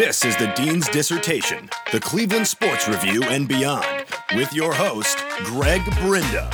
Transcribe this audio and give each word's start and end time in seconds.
This 0.00 0.24
is 0.24 0.34
the 0.38 0.46
Dean's 0.56 0.88
Dissertation, 0.88 1.68
the 1.92 2.00
Cleveland 2.00 2.46
Sports 2.46 2.88
Review 2.88 3.22
and 3.24 3.46
beyond, 3.46 4.06
with 4.34 4.50
your 4.50 4.72
host, 4.72 5.18
Greg 5.44 5.82
Brinda. 6.00 6.50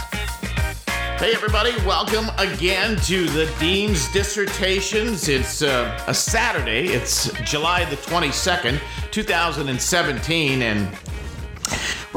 Hey, 1.20 1.32
everybody, 1.32 1.70
welcome 1.86 2.26
again 2.38 2.96
to 3.02 3.24
the 3.26 3.48
Dean's 3.60 4.10
Dissertations. 4.10 5.28
It's 5.28 5.62
uh, 5.62 5.96
a 6.08 6.12
Saturday, 6.12 6.88
it's 6.88 7.30
July 7.48 7.84
the 7.84 7.94
22nd, 7.98 8.80
2017, 9.12 10.62
and 10.62 10.92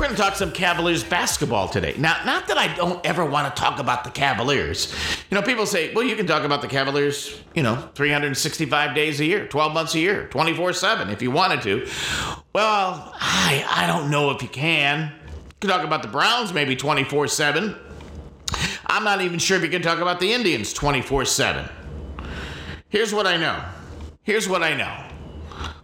going 0.10 0.18
to 0.18 0.24
talk 0.24 0.36
some 0.36 0.52
Cavaliers 0.52 1.04
basketball 1.04 1.68
today. 1.68 1.94
Now, 1.98 2.18
not 2.26 2.48
that 2.48 2.58
I 2.58 2.74
don't 2.76 3.04
ever 3.06 3.24
want 3.24 3.54
to 3.54 3.62
talk 3.62 3.80
about 3.80 4.04
the 4.04 4.10
Cavaliers. 4.10 4.94
You 5.30 5.36
know, 5.36 5.44
people 5.44 5.68
say, 5.68 5.94
well, 5.94 6.04
you 6.04 6.16
can 6.16 6.26
talk 6.26 6.44
about 6.44 6.62
the 6.62 6.68
Cavaliers, 6.68 7.40
you 7.54 7.62
know, 7.62 7.76
365 7.94 8.96
days 8.96 9.20
a 9.20 9.26
year, 9.26 9.48
12 9.48 9.74
months 9.74 9.94
a 9.94 10.00
year, 10.00 10.28
24 10.28 10.74
7 10.74 11.10
if 11.10 11.22
you 11.22 11.30
wanted 11.30 11.62
to. 11.62 11.88
Well, 12.54 13.14
I, 13.20 13.64
I 13.70 13.86
don't 13.86 14.10
know 14.10 14.32
if 14.32 14.42
you 14.42 14.48
can. 14.48 15.14
You 15.28 15.54
can 15.60 15.70
talk 15.70 15.86
about 15.86 16.02
the 16.02 16.08
Browns 16.08 16.54
maybe 16.54 16.76
24 16.76 17.28
7. 17.28 17.76
I'm 18.88 19.04
not 19.04 19.22
even 19.22 19.38
sure 19.38 19.58
if 19.58 19.64
you 19.64 19.70
can 19.70 19.84
talk 19.84 20.00
about 20.00 20.20
the 20.20 20.34
Indians 20.34 20.74
24 20.74 21.26
7. 21.26 21.70
Here's 22.90 23.14
what 23.14 23.28
I 23.28 23.38
know. 23.38 23.64
Here's 24.24 24.50
what 24.50 24.64
I 24.64 24.76
know. 24.76 25.09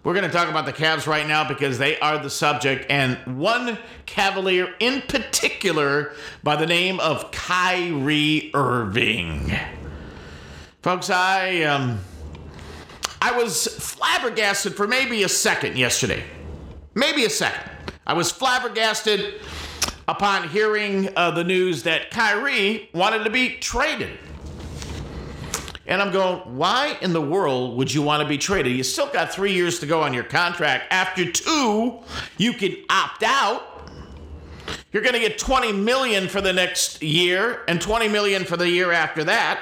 We're 0.05 0.13
going 0.13 0.29
to 0.29 0.31
talk 0.31 0.49
about 0.49 0.67
the 0.67 0.71
Cavs 0.71 1.07
right 1.07 1.27
now 1.27 1.47
because 1.47 1.79
they 1.79 1.97
are 1.97 2.19
the 2.19 2.29
subject, 2.29 2.85
and 2.91 3.17
one 3.39 3.79
Cavalier 4.05 4.71
in 4.79 5.01
particular 5.01 6.13
by 6.43 6.57
the 6.57 6.67
name 6.67 6.99
of 6.99 7.31
Kyrie 7.31 8.51
Irving. 8.53 9.51
Folks, 10.83 11.09
I 11.09 11.63
um, 11.63 12.01
I 13.19 13.31
was 13.31 13.65
flabbergasted 13.65 14.75
for 14.75 14.87
maybe 14.87 15.23
a 15.23 15.27
second 15.27 15.75
yesterday. 15.75 16.23
Maybe 16.93 17.25
a 17.25 17.29
second. 17.31 17.71
I 18.05 18.13
was 18.13 18.31
flabbergasted 18.31 19.41
upon 20.07 20.49
hearing 20.49 21.09
uh, 21.15 21.31
the 21.31 21.43
news 21.43 21.81
that 21.81 22.11
Kyrie 22.11 22.91
wanted 22.93 23.23
to 23.23 23.31
be 23.31 23.57
traded. 23.57 24.19
And 25.87 26.01
I'm 26.01 26.11
going, 26.11 26.57
why 26.57 26.97
in 27.01 27.13
the 27.13 27.21
world 27.21 27.77
would 27.77 27.93
you 27.93 28.01
want 28.01 28.23
to 28.23 28.27
be 28.27 28.37
traded? 28.37 28.75
You 28.75 28.83
still 28.83 29.07
got 29.07 29.31
three 29.31 29.53
years 29.53 29.79
to 29.79 29.85
go 29.85 30.01
on 30.01 30.13
your 30.13 30.23
contract. 30.23 30.85
After 30.91 31.31
two, 31.31 31.99
you 32.37 32.53
can 32.53 32.75
opt 32.89 33.23
out. 33.23 33.89
You're 34.91 35.03
going 35.03 35.13
to 35.13 35.19
get 35.19 35.37
20 35.37 35.73
million 35.73 36.27
for 36.27 36.41
the 36.41 36.53
next 36.53 37.03
year 37.03 37.61
and 37.67 37.79
20 37.79 38.07
million 38.07 38.45
for 38.45 38.57
the 38.57 38.67
year 38.67 38.91
after 38.91 39.23
that. 39.25 39.61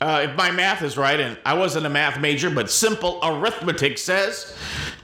Uh, 0.00 0.26
if 0.28 0.36
my 0.36 0.50
math 0.50 0.82
is 0.82 0.96
right, 0.96 1.20
and 1.20 1.38
I 1.44 1.54
wasn't 1.54 1.86
a 1.86 1.88
math 1.88 2.18
major, 2.18 2.50
but 2.50 2.68
simple 2.68 3.20
arithmetic 3.22 3.98
says 3.98 4.56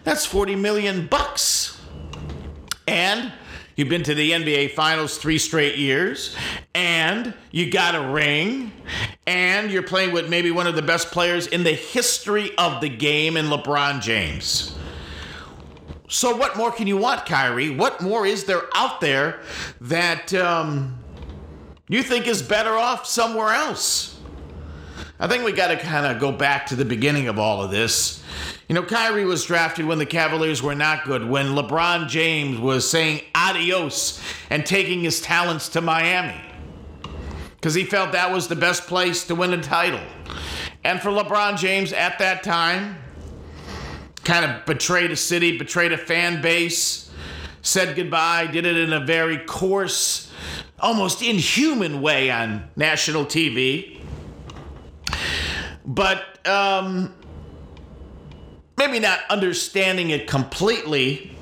that's 0.02 0.26
40 0.26 0.56
million 0.56 1.06
bucks. 1.06 1.80
And 2.88 3.32
You've 3.78 3.88
been 3.88 4.02
to 4.02 4.14
the 4.16 4.32
NBA 4.32 4.72
Finals 4.72 5.18
three 5.18 5.38
straight 5.38 5.76
years, 5.78 6.34
and 6.74 7.32
you 7.52 7.70
got 7.70 7.94
a 7.94 8.00
ring, 8.08 8.72
and 9.24 9.70
you're 9.70 9.84
playing 9.84 10.10
with 10.10 10.28
maybe 10.28 10.50
one 10.50 10.66
of 10.66 10.74
the 10.74 10.82
best 10.82 11.12
players 11.12 11.46
in 11.46 11.62
the 11.62 11.74
history 11.74 12.50
of 12.58 12.80
the 12.80 12.88
game 12.88 13.36
in 13.36 13.46
LeBron 13.46 14.00
James. 14.00 14.76
So, 16.08 16.36
what 16.36 16.56
more 16.56 16.72
can 16.72 16.88
you 16.88 16.96
want, 16.96 17.24
Kyrie? 17.24 17.70
What 17.70 18.00
more 18.00 18.26
is 18.26 18.46
there 18.46 18.62
out 18.74 19.00
there 19.00 19.38
that 19.82 20.34
um, 20.34 20.98
you 21.88 22.02
think 22.02 22.26
is 22.26 22.42
better 22.42 22.72
off 22.72 23.06
somewhere 23.06 23.50
else? 23.50 24.17
I 25.20 25.26
think 25.26 25.44
we 25.44 25.52
got 25.52 25.68
to 25.68 25.76
kind 25.76 26.06
of 26.06 26.20
go 26.20 26.30
back 26.30 26.66
to 26.66 26.76
the 26.76 26.84
beginning 26.84 27.28
of 27.28 27.38
all 27.38 27.62
of 27.62 27.70
this 27.70 28.22
you 28.68 28.74
know, 28.74 28.82
Kyrie 28.82 29.24
was 29.24 29.46
drafted 29.46 29.86
when 29.86 29.96
the 29.96 30.04
Cavaliers 30.04 30.62
were 30.62 30.74
not 30.74 31.04
good, 31.04 31.26
when 31.26 31.54
LeBron 31.54 32.06
James 32.08 32.58
was 32.58 32.88
saying 32.88 33.22
adios 33.34 34.20
and 34.50 34.64
taking 34.66 35.00
his 35.00 35.22
talents 35.22 35.70
to 35.70 35.80
Miami 35.80 36.38
because 37.56 37.72
he 37.72 37.84
felt 37.84 38.12
that 38.12 38.30
was 38.30 38.46
the 38.48 38.56
best 38.56 38.86
place 38.86 39.24
to 39.24 39.34
win 39.34 39.54
a 39.54 39.62
title. 39.62 40.02
And 40.84 41.00
for 41.00 41.08
LeBron 41.08 41.56
James 41.56 41.94
at 41.94 42.18
that 42.18 42.42
time, 42.42 42.96
kind 44.22 44.44
of 44.44 44.66
betrayed 44.66 45.10
a 45.10 45.16
city, 45.16 45.56
betrayed 45.56 45.92
a 45.92 45.98
fan 45.98 46.42
base, 46.42 47.10
said 47.62 47.96
goodbye, 47.96 48.48
did 48.48 48.66
it 48.66 48.76
in 48.76 48.92
a 48.92 49.00
very 49.00 49.38
coarse, 49.38 50.30
almost 50.78 51.22
inhuman 51.22 52.02
way 52.02 52.30
on 52.30 52.68
national 52.76 53.24
TV. 53.24 53.97
But 55.88 56.46
um, 56.46 57.14
maybe 58.76 59.00
not 59.00 59.20
understanding 59.30 60.10
it 60.10 60.26
completely. 60.28 61.34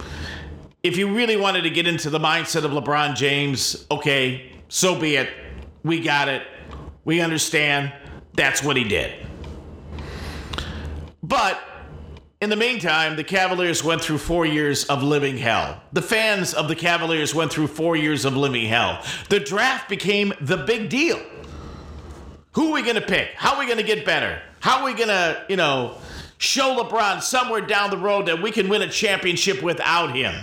If 0.85 0.97
you 0.97 1.13
really 1.13 1.37
wanted 1.37 1.63
to 1.63 1.71
get 1.71 1.89
into 1.89 2.11
the 2.11 2.21
mindset 2.21 2.65
of 2.65 2.71
LeBron 2.71 3.17
James, 3.17 3.85
okay, 3.91 4.53
so 4.69 4.99
be 4.99 5.17
it. 5.17 5.29
We 5.83 6.01
got 6.01 6.29
it. 6.29 6.47
We 7.05 7.21
understand. 7.21 7.93
That's 8.35 8.63
what 8.63 8.77
he 8.77 8.85
did. 8.85 9.27
But 11.25 11.61
in 12.41 12.49
the 12.49 12.57
meantime, 12.57 13.17
the 13.17 13.25
Cavaliers 13.25 13.83
went 13.83 14.01
through 14.01 14.19
four 14.19 14.47
years 14.47 14.85
of 14.85 15.03
living 15.03 15.39
hell. 15.39 15.83
The 15.93 16.03
fans 16.03 16.55
of 16.55 16.69
the 16.69 16.77
Cavaliers 16.77 17.35
went 17.35 17.51
through 17.51 17.67
four 17.67 17.97
years 17.97 18.25
of 18.25 18.37
living 18.37 18.67
hell. 18.67 19.03
The 19.29 19.41
draft 19.41 19.89
became 19.89 20.33
the 20.41 20.59
big 20.59 20.89
deal. 20.89 21.21
Who 22.57 22.71
are 22.71 22.73
we 22.73 22.83
going 22.83 22.97
to 22.97 23.03
pick? 23.03 23.35
How 23.37 23.55
are 23.55 23.61
we 23.61 23.67
going 23.67 23.79
to 23.79 23.85
get 23.85 24.05
better? 24.07 24.41
How 24.61 24.81
are 24.81 24.85
we 24.87 24.95
going 24.95 25.09
to, 25.09 25.45
you 25.47 25.57
know, 25.57 25.99
show 26.39 26.83
LeBron 26.83 27.21
somewhere 27.23 27.61
down 27.61 27.91
the 27.91 27.99
road 27.99 28.27
that 28.27 28.41
we 28.41 28.51
can 28.51 28.71
win 28.71 28.81
a 28.81 28.89
championship 28.89 29.63
without 29.63 30.17
him. 30.17 30.35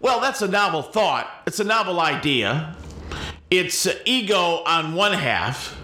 Well, 0.00 0.20
that's 0.20 0.40
a 0.40 0.48
novel 0.48 0.80
thought. 0.80 1.30
It's 1.46 1.60
a 1.60 1.64
novel 1.64 2.00
idea. 2.00 2.74
It's 3.50 3.86
ego 4.06 4.62
on 4.64 4.94
one 4.94 5.12
half, 5.12 5.78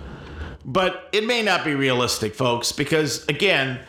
but 0.64 1.10
it 1.12 1.26
may 1.26 1.42
not 1.42 1.62
be 1.62 1.74
realistic, 1.74 2.34
folks, 2.34 2.72
because 2.72 3.26
again, 3.28 3.80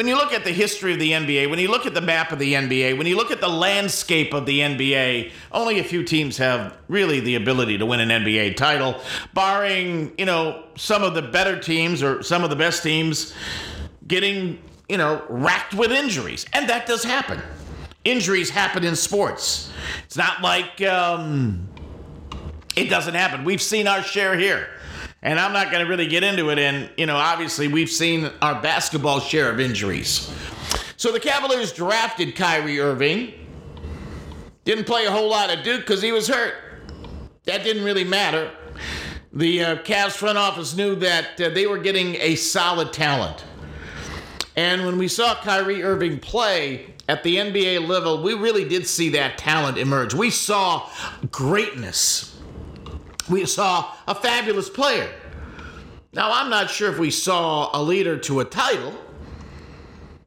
when 0.00 0.08
you 0.08 0.14
look 0.14 0.32
at 0.32 0.44
the 0.44 0.50
history 0.50 0.94
of 0.94 0.98
the 0.98 1.12
NBA, 1.12 1.50
when 1.50 1.58
you 1.58 1.70
look 1.70 1.84
at 1.84 1.92
the 1.92 2.00
map 2.00 2.32
of 2.32 2.38
the 2.38 2.54
NBA, 2.54 2.96
when 2.96 3.06
you 3.06 3.18
look 3.18 3.30
at 3.30 3.42
the 3.42 3.50
landscape 3.50 4.32
of 4.32 4.46
the 4.46 4.60
NBA, 4.60 5.30
only 5.52 5.78
a 5.78 5.84
few 5.84 6.02
teams 6.02 6.38
have 6.38 6.74
really 6.88 7.20
the 7.20 7.34
ability 7.34 7.76
to 7.76 7.84
win 7.84 8.00
an 8.00 8.08
NBA 8.08 8.56
title, 8.56 8.98
barring, 9.34 10.10
you 10.16 10.24
know, 10.24 10.64
some 10.74 11.02
of 11.02 11.12
the 11.12 11.20
better 11.20 11.60
teams 11.60 12.02
or 12.02 12.22
some 12.22 12.42
of 12.42 12.48
the 12.48 12.56
best 12.56 12.82
teams 12.82 13.34
getting, 14.06 14.58
you 14.88 14.96
know, 14.96 15.22
racked 15.28 15.74
with 15.74 15.92
injuries. 15.92 16.46
And 16.54 16.66
that 16.70 16.86
does 16.86 17.04
happen. 17.04 17.42
Injuries 18.02 18.48
happen 18.48 18.84
in 18.84 18.96
sports. 18.96 19.70
It's 20.06 20.16
not 20.16 20.40
like 20.40 20.80
um, 20.80 21.68
it 22.74 22.88
doesn't 22.88 23.12
happen. 23.12 23.44
We've 23.44 23.60
seen 23.60 23.86
our 23.86 24.02
share 24.02 24.34
here. 24.34 24.66
And 25.22 25.38
I'm 25.38 25.52
not 25.52 25.70
going 25.70 25.84
to 25.84 25.88
really 25.88 26.06
get 26.06 26.22
into 26.22 26.50
it. 26.50 26.58
And, 26.58 26.90
you 26.96 27.06
know, 27.06 27.16
obviously 27.16 27.68
we've 27.68 27.90
seen 27.90 28.30
our 28.40 28.60
basketball 28.60 29.20
share 29.20 29.50
of 29.50 29.60
injuries. 29.60 30.32
So 30.96 31.12
the 31.12 31.20
Cavaliers 31.20 31.72
drafted 31.72 32.34
Kyrie 32.36 32.80
Irving. 32.80 33.34
Didn't 34.64 34.84
play 34.84 35.06
a 35.06 35.10
whole 35.10 35.28
lot 35.28 35.54
of 35.54 35.62
Duke 35.62 35.80
because 35.80 36.02
he 36.02 36.12
was 36.12 36.28
hurt. 36.28 36.54
That 37.44 37.64
didn't 37.64 37.84
really 37.84 38.04
matter. 38.04 38.50
The 39.32 39.64
uh, 39.64 39.76
Cavs 39.76 40.12
front 40.12 40.38
office 40.38 40.74
knew 40.74 40.94
that 40.96 41.40
uh, 41.40 41.50
they 41.50 41.66
were 41.66 41.78
getting 41.78 42.16
a 42.16 42.34
solid 42.34 42.92
talent. 42.92 43.44
And 44.56 44.84
when 44.84 44.98
we 44.98 45.08
saw 45.08 45.34
Kyrie 45.36 45.82
Irving 45.82 46.18
play 46.18 46.94
at 47.08 47.22
the 47.22 47.36
NBA 47.36 47.86
level, 47.86 48.22
we 48.22 48.34
really 48.34 48.68
did 48.68 48.86
see 48.86 49.10
that 49.10 49.38
talent 49.38 49.78
emerge. 49.78 50.14
We 50.14 50.30
saw 50.30 50.88
greatness 51.30 52.29
we 53.30 53.46
saw 53.46 53.92
a 54.06 54.14
fabulous 54.14 54.68
player. 54.68 55.08
Now, 56.12 56.30
I'm 56.32 56.50
not 56.50 56.70
sure 56.70 56.90
if 56.90 56.98
we 56.98 57.10
saw 57.10 57.70
a 57.72 57.80
leader 57.80 58.18
to 58.18 58.40
a 58.40 58.44
title. 58.44 58.92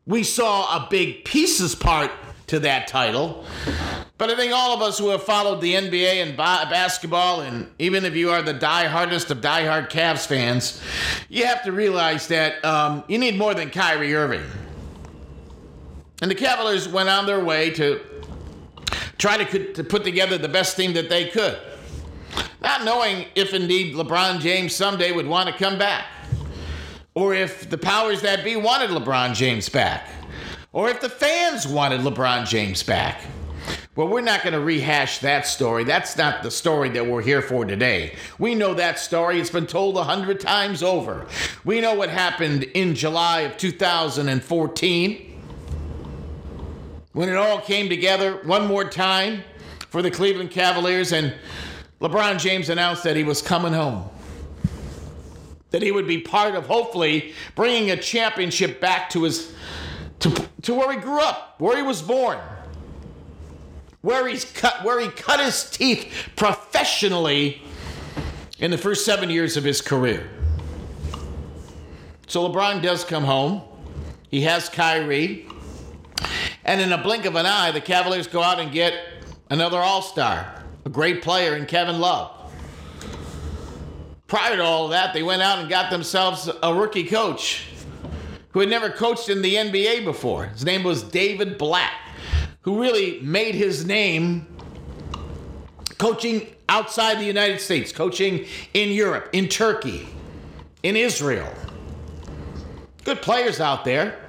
We 0.05 0.23
saw 0.23 0.77
a 0.77 0.87
big 0.89 1.25
pieces 1.25 1.75
part 1.75 2.11
to 2.47 2.59
that 2.59 2.87
title. 2.87 3.45
But 4.17 4.29
I 4.29 4.35
think 4.35 4.53
all 4.53 4.73
of 4.73 4.81
us 4.81 4.97
who 4.97 5.09
have 5.09 5.23
followed 5.23 5.59
the 5.59 5.73
NBA 5.73 6.23
and 6.23 6.37
ba- 6.37 6.67
basketball, 6.69 7.41
and 7.41 7.69
even 7.79 8.05
if 8.05 8.15
you 8.15 8.29
are 8.29 8.41
the 8.41 8.53
die-hardest 8.53 9.31
of 9.31 9.41
die-hard 9.41 9.89
Cavs 9.89 10.25
fans, 10.25 10.81
you 11.29 11.45
have 11.45 11.63
to 11.63 11.73
realize 11.73 12.27
that 12.27 12.63
um, 12.63 13.03
you 13.09 13.17
need 13.17 13.37
more 13.37 13.53
than 13.53 13.69
Kyrie 13.69 14.15
Irving. 14.15 14.43
And 16.21 16.31
the 16.31 16.35
Cavaliers 16.35 16.87
went 16.87 17.09
on 17.09 17.25
their 17.25 17.43
way 17.43 17.71
to 17.71 17.99
try 19.17 19.43
to, 19.43 19.73
to 19.73 19.83
put 19.83 20.05
together 20.05 20.37
the 20.37 20.47
best 20.47 20.77
team 20.77 20.93
that 20.93 21.09
they 21.09 21.27
could 21.27 21.59
not 22.63 22.85
knowing 22.85 23.25
if 23.35 23.53
indeed 23.53 23.93
LeBron 23.93 24.39
James 24.39 24.73
someday 24.73 25.11
would 25.11 25.27
want 25.27 25.49
to 25.49 25.55
come 25.55 25.77
back, 25.77 26.05
or 27.13 27.33
if 27.33 27.69
the 27.69 27.77
powers 27.77 28.21
that 28.21 28.43
be 28.43 28.55
wanted 28.55 28.89
LeBron 28.89 29.35
James 29.35 29.69
back, 29.69 30.07
or 30.71 30.89
if 30.89 31.01
the 31.01 31.09
fans 31.09 31.67
wanted 31.67 32.01
LeBron 32.01 32.47
James 32.47 32.81
back. 32.81 33.21
Well, 33.95 34.07
we're 34.07 34.21
not 34.21 34.41
going 34.41 34.53
to 34.53 34.59
rehash 34.59 35.19
that 35.19 35.45
story. 35.45 35.83
That's 35.83 36.17
not 36.17 36.41
the 36.41 36.49
story 36.49 36.89
that 36.89 37.05
we're 37.05 37.21
here 37.21 37.43
for 37.43 37.63
today. 37.63 38.15
We 38.39 38.55
know 38.55 38.73
that 38.73 38.97
story. 38.97 39.39
It's 39.39 39.51
been 39.51 39.67
told 39.67 39.97
a 39.97 40.03
hundred 40.03 40.39
times 40.39 40.81
over. 40.81 41.27
We 41.63 41.79
know 41.79 41.93
what 41.93 42.09
happened 42.09 42.63
in 42.63 42.95
July 42.95 43.41
of 43.41 43.55
2014 43.57 45.41
when 47.11 47.29
it 47.29 47.35
all 47.35 47.61
came 47.61 47.87
together 47.87 48.39
one 48.43 48.65
more 48.65 48.83
time 48.83 49.43
for 49.89 50.01
the 50.01 50.09
Cleveland 50.09 50.49
Cavaliers 50.49 51.11
and 51.11 51.35
LeBron 52.03 52.39
James 52.39 52.69
announced 52.69 53.03
that 53.05 53.15
he 53.15 53.23
was 53.23 53.41
coming 53.41 53.73
home. 53.73 54.07
That 55.71 55.81
he 55.81 55.91
would 55.91 56.05
be 56.05 56.19
part 56.19 56.53
of 56.53 56.67
hopefully 56.67 57.33
bringing 57.55 57.89
a 57.89 57.97
championship 57.97 58.79
back 58.79 59.09
to 59.11 59.23
his 59.23 59.51
to, 60.19 60.29
to 60.61 60.75
where 60.75 60.91
he 60.91 60.99
grew 60.99 61.19
up, 61.19 61.55
where 61.59 61.75
he 61.75 61.81
was 61.81 62.01
born 62.01 62.37
where 64.03 64.27
he's 64.27 64.43
cut 64.43 64.83
where 64.83 64.99
he 64.99 65.07
cut 65.07 65.39
his 65.39 65.69
teeth 65.69 66.29
professionally 66.35 67.61
in 68.59 68.69
the 68.69 68.77
first 68.77 69.05
seven 69.05 69.29
years 69.29 69.57
of 69.57 69.63
his 69.63 69.81
career. 69.81 70.29
So 72.27 72.47
LeBron 72.47 72.81
does 72.81 73.03
come 73.03 73.23
home. 73.23 73.61
He 74.29 74.41
has 74.41 74.69
Kyrie. 74.69 75.47
And 76.65 76.81
in 76.81 76.91
a 76.91 77.01
blink 77.01 77.25
of 77.25 77.35
an 77.35 77.45
eye, 77.45 77.71
the 77.71 77.81
Cavaliers 77.81 78.27
go 78.27 78.41
out 78.41 78.59
and 78.59 78.71
get 78.71 78.93
another 79.49 79.77
All 79.77 80.01
Star, 80.01 80.62
a 80.85 80.89
great 80.89 81.21
player 81.21 81.55
in 81.55 81.65
Kevin 81.65 81.99
Love. 81.99 82.31
Prior 84.27 84.55
to 84.55 84.63
all 84.63 84.87
that, 84.89 85.13
they 85.13 85.23
went 85.23 85.41
out 85.41 85.59
and 85.59 85.69
got 85.69 85.91
themselves 85.91 86.49
a 86.61 86.73
rookie 86.73 87.05
coach 87.05 87.67
who 88.51 88.59
had 88.59 88.69
never 88.69 88.89
coached 88.89 89.29
in 89.29 89.41
the 89.41 89.55
NBA 89.55 90.03
before. 90.05 90.45
His 90.45 90.65
name 90.65 90.83
was 90.83 91.03
David 91.03 91.57
Blatt, 91.57 91.93
who 92.61 92.81
really 92.81 93.19
made 93.21 93.55
his 93.55 93.85
name 93.85 94.47
coaching 95.97 96.47
outside 96.69 97.19
the 97.19 97.25
United 97.25 97.61
States, 97.61 97.91
coaching 97.91 98.45
in 98.73 98.89
Europe, 98.89 99.29
in 99.33 99.47
Turkey, 99.47 100.07
in 100.81 100.95
Israel. 100.95 101.51
Good 103.03 103.21
players 103.21 103.59
out 103.59 103.85
there. 103.85 104.22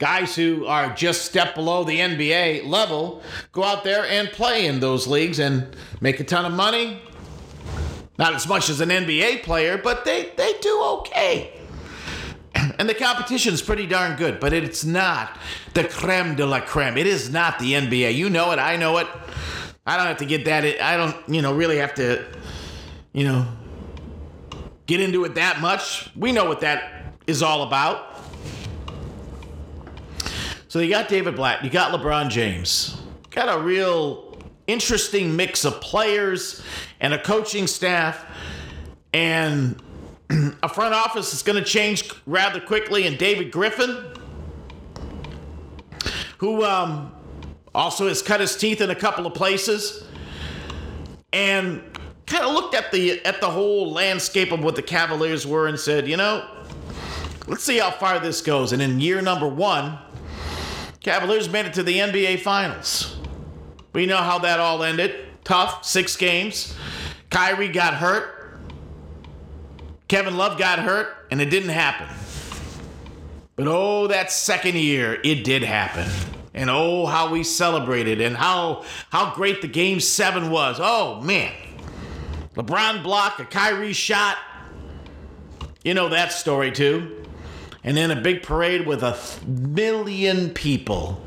Guys 0.00 0.34
who 0.34 0.64
are 0.64 0.94
just 0.94 1.26
step 1.26 1.54
below 1.54 1.84
the 1.84 1.98
NBA 1.98 2.66
level 2.66 3.22
go 3.52 3.62
out 3.62 3.84
there 3.84 4.06
and 4.06 4.30
play 4.30 4.64
in 4.64 4.80
those 4.80 5.06
leagues 5.06 5.38
and 5.38 5.76
make 6.00 6.18
a 6.18 6.24
ton 6.24 6.46
of 6.46 6.52
money. 6.52 7.02
Not 8.18 8.34
as 8.34 8.48
much 8.48 8.70
as 8.70 8.80
an 8.80 8.88
NBA 8.88 9.42
player, 9.42 9.76
but 9.76 10.06
they, 10.06 10.32
they 10.38 10.54
do 10.62 10.82
okay. 11.00 11.52
And 12.78 12.88
the 12.88 12.94
competition 12.94 13.52
is 13.52 13.60
pretty 13.60 13.86
darn 13.86 14.16
good, 14.16 14.40
but 14.40 14.54
it's 14.54 14.86
not 14.86 15.38
the 15.74 15.84
creme 15.84 16.34
de 16.34 16.46
la 16.46 16.60
creme. 16.60 16.96
It 16.96 17.06
is 17.06 17.30
not 17.30 17.58
the 17.58 17.74
NBA. 17.74 18.14
You 18.14 18.30
know 18.30 18.52
it. 18.52 18.58
I 18.58 18.76
know 18.76 18.96
it. 18.96 19.06
I 19.86 19.98
don't 19.98 20.06
have 20.06 20.16
to 20.18 20.24
get 20.24 20.46
that. 20.46 20.64
I 20.80 20.96
don't, 20.96 21.16
you 21.28 21.42
know, 21.42 21.52
really 21.52 21.76
have 21.76 21.94
to, 21.96 22.24
you 23.12 23.24
know, 23.24 23.46
get 24.86 25.00
into 25.00 25.24
it 25.24 25.34
that 25.34 25.60
much. 25.60 26.10
We 26.16 26.32
know 26.32 26.46
what 26.46 26.60
that 26.60 27.16
is 27.26 27.42
all 27.42 27.64
about. 27.64 28.10
So 30.70 30.78
you 30.78 30.88
got 30.88 31.08
David 31.08 31.34
Blatt, 31.34 31.64
you 31.64 31.68
got 31.68 31.90
LeBron 31.90 32.30
James, 32.30 32.96
got 33.30 33.52
a 33.52 33.60
real 33.60 34.38
interesting 34.68 35.34
mix 35.34 35.64
of 35.64 35.80
players 35.80 36.62
and 37.00 37.12
a 37.12 37.20
coaching 37.20 37.66
staff, 37.66 38.24
and 39.12 39.82
a 40.62 40.68
front 40.68 40.94
office 40.94 41.34
is 41.34 41.42
going 41.42 41.58
to 41.58 41.68
change 41.68 42.12
rather 42.24 42.60
quickly, 42.60 43.08
and 43.08 43.18
David 43.18 43.50
Griffin, 43.50 44.14
who 46.38 46.64
um, 46.64 47.16
also 47.74 48.06
has 48.06 48.22
cut 48.22 48.38
his 48.38 48.54
teeth 48.56 48.80
in 48.80 48.90
a 48.90 48.94
couple 48.94 49.26
of 49.26 49.34
places, 49.34 50.04
and 51.32 51.82
kind 52.26 52.44
of 52.44 52.54
looked 52.54 52.76
at 52.76 52.92
the 52.92 53.20
at 53.24 53.40
the 53.40 53.50
whole 53.50 53.90
landscape 53.90 54.52
of 54.52 54.62
what 54.62 54.76
the 54.76 54.82
Cavaliers 54.82 55.44
were 55.44 55.66
and 55.66 55.80
said, 55.80 56.06
you 56.06 56.16
know, 56.16 56.48
let's 57.48 57.64
see 57.64 57.78
how 57.78 57.90
far 57.90 58.20
this 58.20 58.40
goes. 58.40 58.72
And 58.72 58.80
in 58.80 59.00
year 59.00 59.20
number 59.20 59.48
one, 59.48 59.98
Cavaliers 61.02 61.48
made 61.48 61.66
it 61.66 61.74
to 61.74 61.82
the 61.82 61.98
NBA 61.98 62.40
Finals. 62.40 63.16
We 63.92 64.06
know 64.06 64.18
how 64.18 64.38
that 64.40 64.60
all 64.60 64.82
ended. 64.82 65.26
Tough, 65.44 65.84
six 65.84 66.16
games. 66.16 66.76
Kyrie 67.30 67.68
got 67.68 67.94
hurt. 67.94 68.58
Kevin 70.08 70.36
Love 70.36 70.58
got 70.58 70.80
hurt 70.80 71.26
and 71.30 71.40
it 71.40 71.50
didn't 71.50 71.70
happen. 71.70 72.08
But 73.56 73.68
oh, 73.68 74.08
that 74.08 74.30
second 74.30 74.76
year, 74.76 75.20
it 75.22 75.44
did 75.44 75.62
happen. 75.62 76.08
And 76.52 76.68
oh, 76.68 77.06
how 77.06 77.30
we 77.30 77.44
celebrated 77.44 78.20
and 78.20 78.36
how 78.36 78.84
how 79.10 79.34
great 79.34 79.62
the 79.62 79.68
game 79.68 80.00
seven 80.00 80.50
was. 80.50 80.78
Oh 80.80 81.20
man. 81.20 81.52
LeBron 82.56 83.02
block, 83.02 83.38
a 83.38 83.44
Kyrie 83.44 83.92
shot. 83.92 84.36
You 85.84 85.94
know 85.94 86.08
that 86.08 86.32
story 86.32 86.72
too. 86.72 87.24
And 87.82 87.96
then 87.96 88.10
a 88.10 88.20
big 88.20 88.42
parade 88.42 88.86
with 88.86 89.02
a 89.02 89.18
million 89.46 90.50
people 90.50 91.22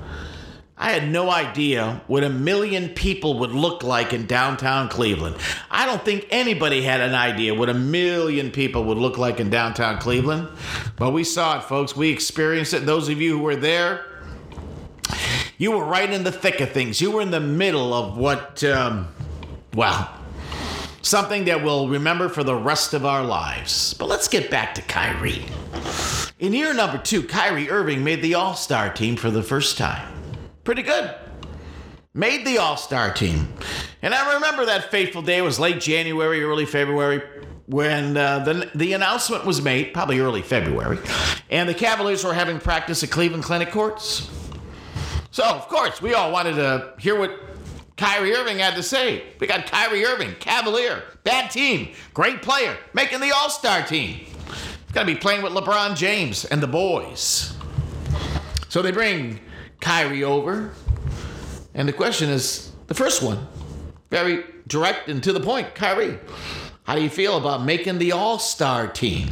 I 0.83 0.91
had 0.91 1.09
no 1.09 1.31
idea 1.31 2.01
what 2.07 2.25
a 2.25 2.29
million 2.29 2.89
people 2.89 3.39
would 3.39 3.51
look 3.51 3.83
like 3.83 4.11
in 4.11 4.25
downtown 4.25 4.89
Cleveland. 4.89 5.37
I 5.71 5.85
don't 5.85 6.03
think 6.03 6.27
anybody 6.29 6.81
had 6.81 6.99
an 6.99 7.15
idea 7.15 7.53
what 7.53 7.69
a 7.69 7.73
million 7.73 8.51
people 8.51 8.83
would 8.85 8.97
look 8.97 9.17
like 9.17 9.39
in 9.39 9.49
downtown 9.49 9.99
Cleveland. 9.99 10.49
But 10.97 11.11
we 11.11 11.23
saw 11.23 11.59
it, 11.59 11.63
folks. 11.63 11.95
We 11.95 12.09
experienced 12.09 12.73
it. 12.73 12.85
Those 12.85 13.07
of 13.07 13.21
you 13.21 13.37
who 13.37 13.43
were 13.43 13.55
there, 13.55 14.05
you 15.57 15.71
were 15.71 15.85
right 15.85 16.09
in 16.09 16.25
the 16.25 16.33
thick 16.33 16.59
of 16.59 16.71
things. 16.71 16.99
You 16.99 17.11
were 17.11 17.21
in 17.21 17.31
the 17.31 17.39
middle 17.39 17.93
of 17.93 18.17
what, 18.17 18.61
um, 18.65 19.07
well, 19.75 20.11
something 21.01 21.45
that 21.45 21.63
we'll 21.63 21.87
remember 21.87 22.27
for 22.27 22.43
the 22.43 22.55
rest 22.55 22.93
of 22.93 23.05
our 23.05 23.23
lives. 23.23 23.93
But 23.93 24.09
let's 24.09 24.27
get 24.27 24.51
back 24.51 24.75
to 24.75 24.81
Kyrie. 24.81 25.45
In 26.43 26.51
year 26.51 26.73
number 26.73 26.97
two, 26.97 27.23
Kyrie 27.23 27.69
Irving 27.69 28.03
made 28.03 28.21
the 28.21 28.33
All 28.33 28.53
Star 28.53 28.93
team 28.93 29.15
for 29.15 29.31
the 29.31 29.41
first 29.41 29.77
time 29.77 30.13
pretty 30.65 30.81
good. 30.81 31.15
Made 32.13 32.45
the 32.45 32.57
All 32.57 32.75
Star 32.75 33.13
team. 33.13 33.47
And 34.01 34.13
I 34.13 34.33
remember 34.33 34.65
that 34.65 34.91
fateful 34.91 35.21
day. 35.21 35.37
It 35.37 35.41
was 35.41 35.57
late 35.57 35.79
January, 35.79 36.43
early 36.43 36.65
February, 36.65 37.21
when 37.67 38.17
uh, 38.17 38.39
the, 38.39 38.69
the 38.75 38.91
announcement 38.91 39.45
was 39.45 39.61
made, 39.61 39.93
probably 39.93 40.19
early 40.19 40.41
February, 40.41 40.99
and 41.49 41.69
the 41.69 41.73
Cavaliers 41.73 42.25
were 42.25 42.33
having 42.33 42.59
practice 42.59 43.01
at 43.03 43.09
Cleveland 43.09 43.45
Clinic 43.45 43.71
Courts. 43.71 44.29
So, 45.31 45.45
of 45.45 45.69
course, 45.69 46.01
we 46.01 46.13
all 46.13 46.29
wanted 46.29 46.55
to 46.55 46.93
hear 46.99 47.17
what 47.17 47.39
Kyrie 47.95 48.35
Irving 48.35 48.59
had 48.59 48.75
to 48.75 48.83
say. 48.83 49.23
We 49.39 49.47
got 49.47 49.65
Kyrie 49.67 50.03
Irving, 50.03 50.35
Cavalier, 50.41 51.03
bad 51.23 51.51
team, 51.51 51.93
great 52.13 52.41
player, 52.41 52.75
making 52.93 53.21
the 53.21 53.31
All 53.31 53.49
Star 53.49 53.81
team. 53.81 54.25
Going 54.93 55.07
to 55.07 55.13
be 55.13 55.19
playing 55.19 55.41
with 55.41 55.53
LeBron 55.53 55.95
James 55.95 56.45
and 56.45 56.61
the 56.61 56.67
boys. 56.67 57.55
So 58.69 58.83
they 58.83 58.91
bring 58.91 59.39
Kyrie 59.81 60.23
over. 60.23 60.71
And 61.73 61.87
the 61.87 61.93
question 61.93 62.29
is 62.29 62.71
the 62.85 62.93
first 62.93 63.23
one, 63.23 63.47
very 64.11 64.45
direct 64.67 65.09
and 65.09 65.23
to 65.23 65.33
the 65.33 65.39
point. 65.39 65.73
Kyrie, 65.73 66.19
how 66.83 66.93
do 66.93 67.01
you 67.01 67.09
feel 67.09 67.37
about 67.37 67.63
making 67.63 67.97
the 67.97 68.11
All 68.11 68.37
Star 68.37 68.87
team? 68.87 69.29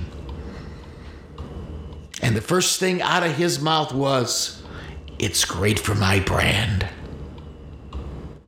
And 2.24 2.36
the 2.36 2.42
first 2.42 2.80
thing 2.80 3.02
out 3.04 3.24
of 3.24 3.36
his 3.36 3.62
mouth 3.62 3.94
was, 3.94 4.64
It's 5.20 5.46
great 5.46 5.80
for 5.80 5.94
my 5.94 6.22
brand. 6.22 6.88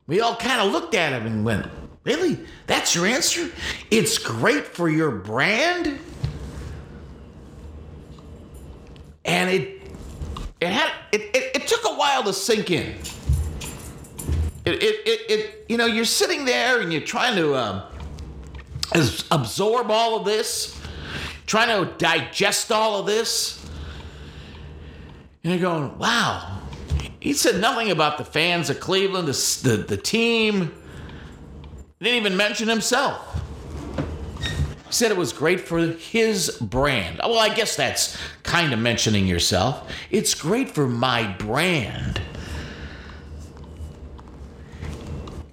We 0.08 0.20
all 0.20 0.34
kind 0.34 0.60
of 0.60 0.72
looked 0.72 0.96
at 0.96 1.12
him 1.12 1.26
and 1.26 1.44
went, 1.44 1.66
Really? 2.02 2.40
That's 2.66 2.94
your 2.96 3.06
answer? 3.06 3.50
It's 3.92 4.18
great 4.18 4.66
for 4.66 4.88
your 4.88 5.12
brand? 5.12 6.00
And 9.24 9.50
it 9.50 9.82
it 10.60 10.68
had 10.68 10.92
it, 11.12 11.22
it, 11.34 11.56
it 11.56 11.66
took 11.66 11.84
a 11.84 11.94
while 11.94 12.22
to 12.24 12.32
sink 12.32 12.70
in. 12.70 12.94
It, 14.64 14.82
it, 14.82 15.06
it, 15.06 15.30
it, 15.30 15.66
you 15.68 15.76
know, 15.76 15.84
you're 15.84 16.06
sitting 16.06 16.46
there 16.46 16.80
and 16.80 16.90
you're 16.90 17.02
trying 17.02 17.36
to 17.36 17.54
um, 17.54 17.82
absorb 19.30 19.90
all 19.90 20.16
of 20.16 20.24
this, 20.24 20.80
trying 21.46 21.68
to 21.68 21.92
digest 21.98 22.72
all 22.72 22.98
of 22.98 23.04
this. 23.04 23.62
And 25.42 25.52
you're 25.52 25.60
going, 25.60 25.98
wow, 25.98 26.62
he 27.20 27.34
said 27.34 27.60
nothing 27.60 27.90
about 27.90 28.16
the 28.16 28.24
fans 28.24 28.70
of 28.70 28.80
Cleveland, 28.80 29.28
the, 29.28 29.68
the, 29.68 29.76
the 29.76 29.96
team. 29.98 30.72
He 31.98 32.04
didn't 32.06 32.20
even 32.20 32.36
mention 32.36 32.66
himself 32.66 33.43
said 34.94 35.10
it 35.10 35.16
was 35.16 35.32
great 35.32 35.60
for 35.60 35.78
his 35.78 36.50
brand. 36.60 37.18
Well, 37.18 37.38
I 37.38 37.52
guess 37.52 37.76
that's 37.76 38.16
kind 38.42 38.72
of 38.72 38.78
mentioning 38.78 39.26
yourself. 39.26 39.90
It's 40.10 40.34
great 40.34 40.70
for 40.70 40.86
my 40.86 41.32
brand. 41.34 42.20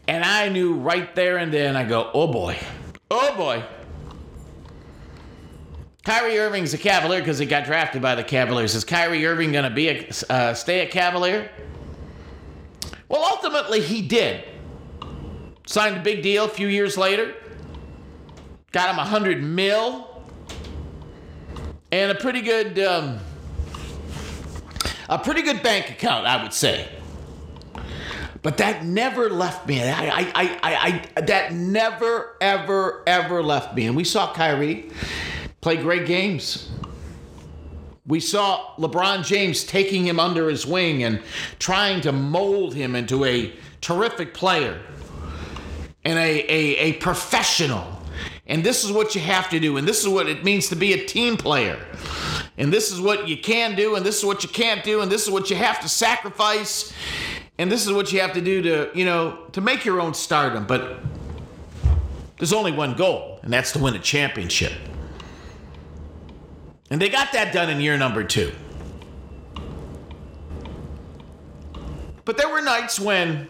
And 0.08 0.24
I 0.24 0.50
knew 0.50 0.76
right 0.76 1.14
there 1.16 1.38
and 1.38 1.54
then, 1.54 1.76
I 1.76 1.86
go, 1.86 2.12
oh 2.14 2.32
boy, 2.32 2.58
oh 3.10 3.36
boy. 3.36 3.64
Kyrie 6.04 6.40
Irving's 6.40 6.74
a 6.74 6.78
Cavalier 6.78 7.20
because 7.20 7.38
he 7.38 7.46
got 7.46 7.66
drafted 7.66 8.02
by 8.02 8.16
the 8.16 8.24
Cavaliers. 8.24 8.74
Is 8.76 8.84
Kyrie 8.84 9.26
Irving 9.26 9.52
going 9.52 9.66
to 9.66 9.70
be 9.70 9.90
a 9.90 10.10
uh, 10.30 10.54
stay 10.54 10.86
a 10.86 10.90
Cavalier? 10.90 11.50
Well, 13.08 13.24
ultimately, 13.24 13.82
he 13.82 14.02
did. 14.02 14.44
Signed 15.68 15.98
a 15.98 16.00
big 16.02 16.24
deal 16.24 16.46
a 16.46 16.50
few 16.50 16.68
years 16.68 16.98
later. 16.98 17.36
Got 18.72 18.90
him 18.90 19.00
a 19.00 19.06
hundred 19.06 19.44
mil 19.44 20.24
and 21.92 22.12
a 22.12 22.16
pretty 22.16 22.42
good, 22.42 22.80
um, 22.80 23.20
a 25.10 25.20
pretty 25.20 25.42
good 25.42 25.62
bank 25.62 25.90
account, 25.90 26.26
I 26.26 26.42
would 26.42 26.54
say. 26.54 26.88
But 28.42 28.58
that 28.58 28.86
never 28.86 29.30
left 29.30 29.68
me. 29.68 29.84
I, 29.84 30.08
I, 30.08 30.32
I, 30.34 30.60
I, 30.64 31.10
I, 31.18 31.22
that 31.22 31.54
never, 31.54 32.38
ever, 32.42 33.04
ever 33.06 33.44
left 33.44 33.76
me. 33.76 33.86
And 33.86 33.96
we 33.96 34.04
saw 34.04 34.34
Kyrie 34.34 34.90
play 35.60 35.78
great 35.78 36.08
games. 36.08 36.70
We 38.08 38.20
saw 38.20 38.76
LeBron 38.78 39.24
James 39.26 39.64
taking 39.64 40.06
him 40.08 40.20
under 40.20 40.50
his 40.50 40.66
wing 40.66 41.04
and 41.04 41.22
trying 41.60 42.02
to 42.02 42.12
mold 42.12 42.74
him 42.74 42.96
into 42.96 43.26
a 43.26 43.54
terrific 43.80 44.34
player 44.34 44.82
and 46.04 46.18
a, 46.18 46.52
a, 46.52 46.78
a 46.78 46.94
professional. 46.94 48.01
And 48.52 48.66
this 48.66 48.84
is 48.84 48.92
what 48.92 49.16
you 49.16 49.22
have 49.22 49.50
to 49.52 49.62
do. 49.62 49.78
And 49.78 49.88
this 49.88 50.02
is 50.02 50.10
what 50.10 50.28
it 50.28 50.44
means 50.44 50.68
to 50.70 50.76
be 50.76 50.92
a 50.92 51.06
team 51.06 51.38
player. 51.38 51.80
And 52.58 52.72
this 52.72 52.92
is 52.92 53.00
what 53.00 53.30
you 53.30 53.38
can 53.38 53.76
do. 53.78 53.96
And 53.96 54.06
this 54.06 54.18
is 54.18 54.26
what 54.26 54.44
you 54.44 54.50
can't 54.50 54.84
do. 54.84 55.00
And 55.00 55.10
this 55.10 55.24
is 55.24 55.32
what 55.32 55.50
you 55.50 55.56
have 55.56 55.80
to 55.80 55.88
sacrifice. 55.88 56.92
And 57.58 57.72
this 57.72 57.88
is 57.88 57.94
what 57.94 58.12
you 58.12 58.20
have 58.20 58.34
to 58.34 58.42
do 58.42 58.62
to, 58.62 58.92
you 58.94 59.06
know, 59.06 59.46
to 59.54 59.62
make 59.62 59.86
your 59.86 60.02
own 60.02 60.14
stardom. 60.14 60.68
But 60.68 61.00
there's 62.40 62.52
only 62.52 62.74
one 62.74 62.94
goal, 62.94 63.40
and 63.42 63.54
that's 63.54 63.72
to 63.72 63.80
win 63.80 63.96
a 63.96 64.00
championship. 64.00 64.74
And 66.90 67.02
they 67.02 67.08
got 67.08 67.32
that 67.32 67.54
done 67.54 67.70
in 67.70 67.80
year 67.80 67.98
number 67.98 68.22
two. 68.22 68.52
But 72.26 72.38
there 72.38 72.50
were 72.50 72.62
nights 72.62 73.00
when 73.00 73.48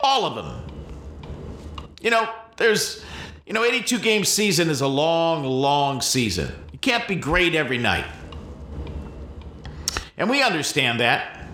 all 0.00 0.24
of 0.24 0.34
them, 0.34 1.86
you 2.00 2.10
know, 2.10 2.28
there's, 2.56 3.04
you 3.48 3.54
know, 3.54 3.64
82 3.64 3.98
game 4.00 4.24
season 4.24 4.68
is 4.68 4.82
a 4.82 4.86
long, 4.86 5.42
long 5.42 6.02
season. 6.02 6.52
You 6.70 6.78
can't 6.78 7.08
be 7.08 7.16
great 7.16 7.54
every 7.54 7.78
night. 7.78 8.04
And 10.18 10.28
we 10.28 10.42
understand 10.42 11.00
that. 11.00 11.46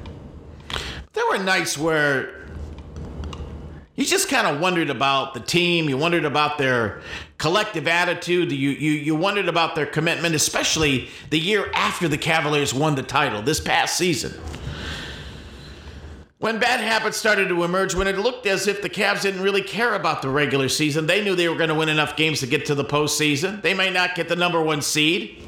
There 1.13 1.25
were 1.29 1.39
nights 1.39 1.79
where 1.79 2.49
you 3.95 4.05
just 4.05 4.29
kind 4.29 4.45
of 4.45 4.61
wondered 4.61 4.91
about 4.91 5.35
the 5.35 5.41
team. 5.41 5.89
You 5.89 5.97
wondered 5.97 6.25
about 6.25 6.59
their 6.59 7.01
collective 7.39 7.87
attitude. 7.87 8.51
You, 8.51 8.71
you, 8.71 8.91
you 8.91 9.15
wondered 9.15 9.47
about 9.47 9.77
their 9.77 9.87
commitment, 9.87 10.35
especially 10.35 11.09
the 11.31 11.39
year 11.39 11.71
after 11.75 12.09
the 12.09 12.19
Cavaliers 12.19 12.75
won 12.75 12.97
the 12.97 13.05
title 13.05 13.41
this 13.41 13.61
past 13.61 13.97
season. 13.97 14.33
When 16.45 16.59
bad 16.59 16.81
habits 16.81 17.17
started 17.17 17.49
to 17.49 17.65
emerge, 17.65 17.95
when 17.95 18.07
it 18.07 18.19
looked 18.19 18.45
as 18.45 18.67
if 18.67 18.83
the 18.83 18.91
Cavs 18.91 19.23
didn't 19.23 19.41
really 19.41 19.63
care 19.63 19.95
about 19.95 20.21
the 20.21 20.29
regular 20.29 20.69
season, 20.69 21.07
they 21.07 21.25
knew 21.25 21.35
they 21.35 21.49
were 21.49 21.57
going 21.57 21.71
to 21.71 21.75
win 21.75 21.89
enough 21.89 22.17
games 22.17 22.41
to 22.41 22.47
get 22.47 22.67
to 22.67 22.75
the 22.75 22.85
postseason. 22.85 23.63
They 23.63 23.73
may 23.73 23.89
not 23.89 24.15
get 24.15 24.29
the 24.29 24.37
number 24.37 24.61
one 24.61 24.83
seed, 24.83 25.43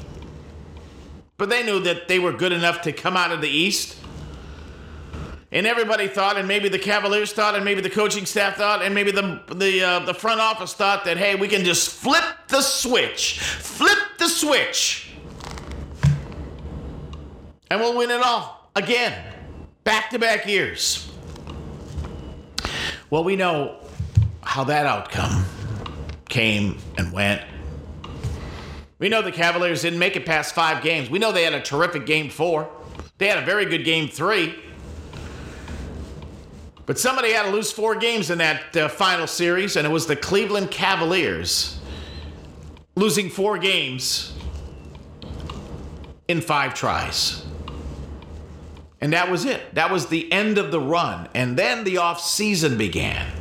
but 1.37 1.49
they 1.49 1.61
knew 1.61 1.79
that 1.81 2.07
they 2.07 2.17
were 2.17 2.31
good 2.33 2.51
enough 2.51 2.81
to 2.81 2.91
come 2.91 3.15
out 3.15 3.31
of 3.31 3.41
the 3.41 3.47
East 3.47 3.95
and 5.51 5.67
everybody 5.67 6.07
thought, 6.07 6.35
and 6.35 6.47
maybe 6.47 6.67
the 6.67 6.79
Cavaliers 6.79 7.31
thought, 7.31 7.53
and 7.53 7.63
maybe 7.63 7.79
the 7.79 7.91
coaching 7.91 8.25
staff 8.25 8.55
thought, 8.55 8.81
and 8.81 8.95
maybe 8.95 9.11
the 9.11 9.39
the 9.53 9.83
uh, 9.83 9.99
the 9.99 10.15
front 10.15 10.41
office 10.41 10.73
thought 10.73 11.05
that 11.05 11.17
hey, 11.17 11.35
we 11.35 11.47
can 11.47 11.63
just 11.63 11.89
flip 11.89 12.23
the 12.47 12.61
switch, 12.63 13.39
flip 13.39 13.99
the 14.17 14.27
switch, 14.27 15.11
and 17.69 17.79
we'll 17.79 17.95
win 17.95 18.09
it 18.09 18.19
all 18.19 18.71
again, 18.75 19.13
back 19.87 20.09
to 20.09 20.19
back 20.19 20.45
years. 20.45 21.09
Well, 23.09 23.23
we 23.23 23.37
know 23.37 23.77
how 24.43 24.65
that 24.65 24.85
outcome 24.85 25.45
came 26.27 26.77
and 26.97 27.13
went. 27.13 27.41
We 28.99 29.07
know 29.07 29.21
the 29.21 29.31
Cavaliers 29.31 29.83
didn't 29.83 29.99
make 29.99 30.17
it 30.17 30.25
past 30.25 30.53
five 30.53 30.83
games. 30.83 31.09
We 31.09 31.19
know 31.19 31.31
they 31.31 31.43
had 31.43 31.53
a 31.53 31.61
terrific 31.61 32.05
game 32.05 32.29
four. 32.29 32.69
They 33.17 33.29
had 33.29 33.37
a 33.37 33.45
very 33.45 33.63
good 33.63 33.85
game 33.85 34.09
three. 34.09 34.61
But 36.85 36.99
somebody 36.99 37.31
had 37.31 37.43
to 37.43 37.51
lose 37.51 37.71
four 37.71 37.95
games 37.95 38.29
in 38.29 38.39
that 38.39 38.75
uh, 38.75 38.89
final 38.89 39.25
series, 39.25 39.77
and 39.77 39.87
it 39.87 39.89
was 39.89 40.05
the 40.05 40.17
Cleveland 40.17 40.69
Cavaliers 40.69 41.79
losing 42.97 43.29
four 43.29 43.57
games 43.57 44.33
in 46.27 46.41
five 46.41 46.73
tries. 46.73 47.46
And 48.99 49.13
that 49.13 49.29
was 49.29 49.45
it. 49.45 49.75
That 49.75 49.91
was 49.91 50.07
the 50.07 50.31
end 50.31 50.57
of 50.57 50.71
the 50.71 50.79
run. 50.79 51.29
And 51.33 51.57
then 51.57 51.83
the 51.83 51.97
off 51.97 52.19
season 52.19 52.77
began. 52.77 53.31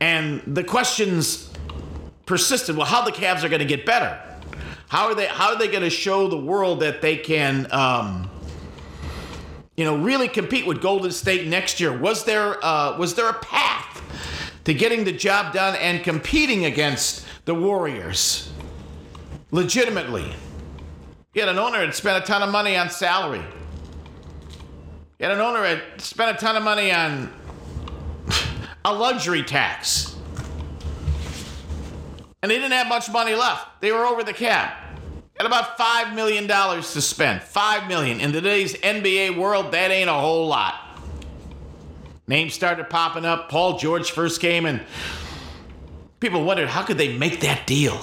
And 0.00 0.42
the 0.46 0.64
questions 0.64 1.50
persisted. 2.26 2.76
Well, 2.76 2.86
how 2.86 3.04
the 3.04 3.12
Cavs 3.12 3.44
are 3.44 3.48
going 3.48 3.60
to 3.60 3.66
get 3.66 3.86
better? 3.86 4.20
How 4.88 5.06
are 5.06 5.14
they? 5.14 5.26
How 5.26 5.52
are 5.52 5.58
they 5.58 5.68
going 5.68 5.82
to 5.82 5.90
show 5.90 6.28
the 6.28 6.38
world 6.38 6.80
that 6.80 7.02
they 7.02 7.16
can 7.16 7.66
um, 7.72 8.30
you 9.76 9.84
know, 9.84 9.96
really 9.96 10.26
compete 10.26 10.66
with 10.66 10.80
Golden 10.80 11.10
State 11.10 11.46
next 11.46 11.80
year? 11.80 11.96
Was 11.96 12.24
there 12.24 12.64
uh, 12.64 12.96
was 12.98 13.14
there 13.14 13.28
a 13.28 13.34
path 13.34 14.02
to 14.64 14.74
getting 14.74 15.04
the 15.04 15.12
job 15.12 15.52
done 15.52 15.76
and 15.76 16.02
competing 16.02 16.64
against 16.64 17.26
the 17.44 17.54
Warriors 17.54 18.50
legitimately? 19.50 20.32
You 21.34 21.42
had 21.42 21.50
an 21.50 21.58
owner 21.58 21.84
that 21.84 21.94
spent 21.94 22.22
a 22.22 22.26
ton 22.26 22.42
of 22.42 22.48
money 22.48 22.76
on 22.76 22.88
salary. 22.88 23.44
You 25.18 25.26
had 25.26 25.32
an 25.32 25.40
owner 25.40 25.62
that 25.62 26.00
spent 26.00 26.36
a 26.36 26.38
ton 26.38 26.56
of 26.56 26.62
money 26.62 26.92
on 26.92 27.32
a 28.84 28.92
luxury 28.92 29.42
tax. 29.42 30.14
And 32.42 32.50
they 32.50 32.56
didn't 32.56 32.72
have 32.72 32.86
much 32.86 33.10
money 33.10 33.34
left. 33.34 33.80
They 33.80 33.92
were 33.92 34.04
over 34.04 34.22
the 34.22 34.34
cap. 34.34 35.00
Got 35.38 35.46
about 35.46 35.78
$5 35.78 36.14
million 36.14 36.46
to 36.46 36.82
spend. 36.82 37.42
5 37.42 37.88
million. 37.88 38.20
In 38.20 38.32
today's 38.32 38.74
NBA 38.74 39.36
world, 39.36 39.72
that 39.72 39.90
ain't 39.90 40.10
a 40.10 40.14
whole 40.14 40.46
lot. 40.46 41.00
Names 42.26 42.52
started 42.52 42.90
popping 42.90 43.24
up. 43.24 43.48
Paul 43.48 43.78
George 43.78 44.10
first 44.10 44.40
came, 44.40 44.66
and 44.66 44.82
people 46.20 46.44
wondered 46.44 46.68
how 46.68 46.82
could 46.82 46.98
they 46.98 47.16
make 47.16 47.40
that 47.40 47.66
deal? 47.66 47.98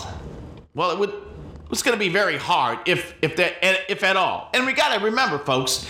Well, 0.74 0.92
it 0.92 1.00
would 1.00 1.10
it 1.10 1.70
was 1.70 1.84
going 1.84 1.96
to 1.96 2.00
be 2.00 2.10
very 2.10 2.38
hard, 2.38 2.80
if 2.88 3.16
if 3.22 3.36
that 3.36 3.56
if 3.90 4.04
at 4.04 4.16
all. 4.16 4.50
And 4.54 4.66
we 4.66 4.74
got 4.74 4.98
to 4.98 5.04
remember, 5.04 5.40
folks, 5.40 5.88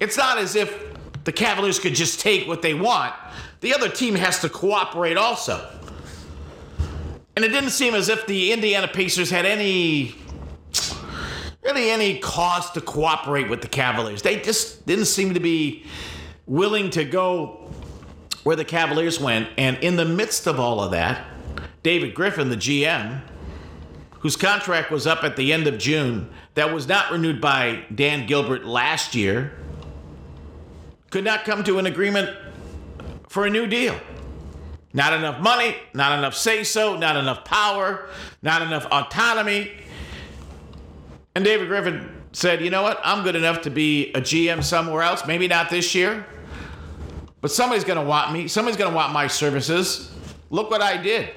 it's 0.00 0.16
not 0.16 0.38
as 0.38 0.56
if 0.56 0.94
the 1.24 1.32
Cavaliers 1.32 1.78
could 1.78 1.94
just 1.94 2.20
take 2.20 2.46
what 2.46 2.62
they 2.62 2.74
want. 2.74 3.14
The 3.60 3.74
other 3.74 3.88
team 3.88 4.14
has 4.14 4.40
to 4.40 4.48
cooperate 4.48 5.16
also. 5.16 5.68
And 7.36 7.44
it 7.44 7.48
didn't 7.48 7.70
seem 7.70 7.94
as 7.94 8.08
if 8.08 8.26
the 8.26 8.52
Indiana 8.52 8.88
Pacers 8.88 9.30
had 9.30 9.46
any 9.46 10.14
really 11.62 11.90
any 11.90 12.18
cause 12.18 12.70
to 12.72 12.80
cooperate 12.80 13.48
with 13.48 13.60
the 13.60 13.68
Cavaliers. 13.68 14.22
They 14.22 14.40
just 14.40 14.86
didn't 14.86 15.04
seem 15.04 15.34
to 15.34 15.40
be 15.40 15.84
willing 16.46 16.90
to 16.90 17.04
go 17.04 17.70
where 18.42 18.56
the 18.56 18.64
Cavaliers 18.64 19.20
went. 19.20 19.48
And 19.58 19.76
in 19.78 19.96
the 19.96 20.04
midst 20.04 20.46
of 20.46 20.58
all 20.58 20.80
of 20.80 20.92
that, 20.92 21.24
David 21.82 22.14
Griffin, 22.14 22.48
the 22.48 22.56
GM, 22.56 23.20
whose 24.20 24.36
contract 24.36 24.90
was 24.90 25.06
up 25.06 25.24
at 25.24 25.36
the 25.36 25.52
end 25.52 25.66
of 25.66 25.78
June, 25.78 26.30
that 26.54 26.72
was 26.72 26.88
not 26.88 27.12
renewed 27.12 27.40
by 27.40 27.84
Dan 27.94 28.26
Gilbert 28.26 28.64
last 28.64 29.14
year, 29.14 29.52
could 31.10 31.24
not 31.24 31.44
come 31.44 31.64
to 31.64 31.78
an 31.78 31.86
agreement 31.86 32.36
for 33.28 33.46
a 33.46 33.50
new 33.50 33.66
deal. 33.66 33.98
Not 34.92 35.12
enough 35.12 35.40
money, 35.40 35.76
not 35.94 36.18
enough 36.18 36.34
say 36.34 36.64
so, 36.64 36.96
not 36.96 37.16
enough 37.16 37.44
power, 37.44 38.08
not 38.42 38.62
enough 38.62 38.86
autonomy. 38.86 39.72
And 41.34 41.44
David 41.44 41.68
Griffin 41.68 42.22
said, 42.32 42.62
you 42.62 42.70
know 42.70 42.82
what? 42.82 43.00
I'm 43.04 43.22
good 43.22 43.36
enough 43.36 43.62
to 43.62 43.70
be 43.70 44.12
a 44.12 44.20
GM 44.20 44.62
somewhere 44.64 45.02
else. 45.02 45.26
Maybe 45.26 45.46
not 45.46 45.70
this 45.70 45.94
year, 45.94 46.26
but 47.40 47.50
somebody's 47.50 47.84
going 47.84 47.98
to 47.98 48.04
want 48.04 48.32
me. 48.32 48.48
Somebody's 48.48 48.78
going 48.78 48.90
to 48.90 48.96
want 48.96 49.12
my 49.12 49.26
services. 49.26 50.10
Look 50.50 50.70
what 50.70 50.80
I 50.80 50.96
did. 50.96 51.30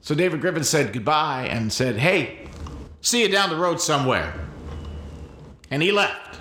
So 0.00 0.14
David 0.14 0.40
Griffin 0.40 0.64
said 0.64 0.92
goodbye 0.92 1.46
and 1.46 1.72
said, 1.72 1.96
hey, 1.96 2.46
see 3.00 3.22
you 3.22 3.28
down 3.28 3.48
the 3.48 3.56
road 3.56 3.80
somewhere. 3.80 4.34
And 5.70 5.82
he 5.82 5.92
left. 5.92 6.33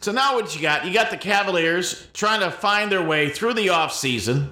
So 0.00 0.12
now 0.12 0.34
what 0.34 0.54
you 0.54 0.62
got? 0.62 0.86
You 0.86 0.92
got 0.92 1.10
the 1.10 1.16
Cavaliers 1.16 2.06
trying 2.14 2.40
to 2.40 2.50
find 2.50 2.90
their 2.90 3.02
way 3.02 3.28
through 3.28 3.54
the 3.54 3.66
offseason, 3.68 4.48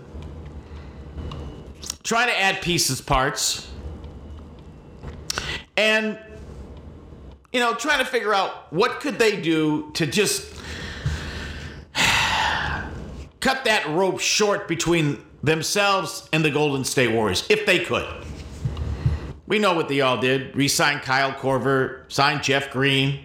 trying 2.02 2.28
to 2.28 2.38
add 2.38 2.60
pieces, 2.60 3.00
parts 3.00 3.68
and 5.78 6.18
you 7.52 7.60
know 7.60 7.72
trying 7.72 8.00
to 8.00 8.04
figure 8.04 8.34
out 8.34 8.70
what 8.72 9.00
could 9.00 9.18
they 9.18 9.40
do 9.40 9.90
to 9.94 10.06
just 10.06 10.52
cut 13.40 13.64
that 13.64 13.86
rope 13.88 14.18
short 14.18 14.68
between 14.68 15.24
themselves 15.42 16.28
and 16.32 16.44
the 16.44 16.50
Golden 16.50 16.84
State 16.84 17.12
Warriors 17.12 17.46
if 17.48 17.64
they 17.64 17.78
could. 17.78 18.06
We 19.46 19.58
know 19.58 19.72
what 19.72 19.88
they 19.88 20.02
all 20.02 20.18
did. 20.18 20.54
Re-signed 20.54 21.00
Kyle 21.02 21.32
Korver, 21.32 22.02
signed 22.12 22.42
Jeff 22.42 22.70
Green. 22.70 23.20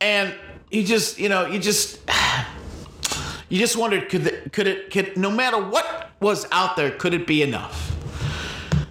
And 0.00 0.34
you 0.70 0.84
just, 0.84 1.18
you 1.18 1.28
know, 1.28 1.46
you 1.46 1.58
just, 1.58 2.00
you 3.48 3.58
just 3.58 3.76
wondered, 3.76 4.08
could, 4.08 4.24
the, 4.24 4.50
could 4.50 4.66
it, 4.66 4.90
could, 4.90 5.16
no 5.16 5.30
matter 5.30 5.58
what 5.58 6.10
was 6.20 6.46
out 6.52 6.76
there, 6.76 6.90
could 6.90 7.14
it 7.14 7.26
be 7.26 7.42
enough? 7.42 7.92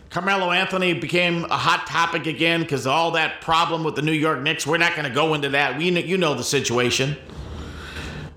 Carmelo 0.09 0.51
Anthony 0.51 0.93
became 0.93 1.43
a 1.45 1.57
hot 1.57 1.87
topic 1.87 2.25
again 2.25 2.61
because 2.61 2.87
all 2.87 3.11
that 3.11 3.41
problem 3.41 3.83
with 3.83 3.95
the 3.95 4.01
New 4.01 4.13
York 4.13 4.41
Knicks. 4.41 4.65
We're 4.65 4.77
not 4.77 4.95
going 4.95 5.07
to 5.07 5.13
go 5.13 5.33
into 5.33 5.49
that. 5.49 5.77
We, 5.77 5.89
you 5.89 6.17
know 6.17 6.33
the 6.35 6.43
situation. 6.43 7.17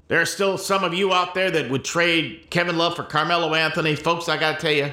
There 0.08 0.20
are 0.20 0.26
still 0.26 0.58
some 0.58 0.82
of 0.82 0.92
you 0.92 1.12
out 1.12 1.34
there 1.34 1.52
that 1.52 1.70
would 1.70 1.84
trade 1.84 2.48
Kevin 2.50 2.78
Love 2.78 2.96
for 2.96 3.04
Carmelo 3.04 3.54
Anthony. 3.54 3.94
Folks, 3.94 4.28
I 4.28 4.38
got 4.38 4.58
to 4.58 4.60
tell 4.60 4.72
you, 4.72 4.92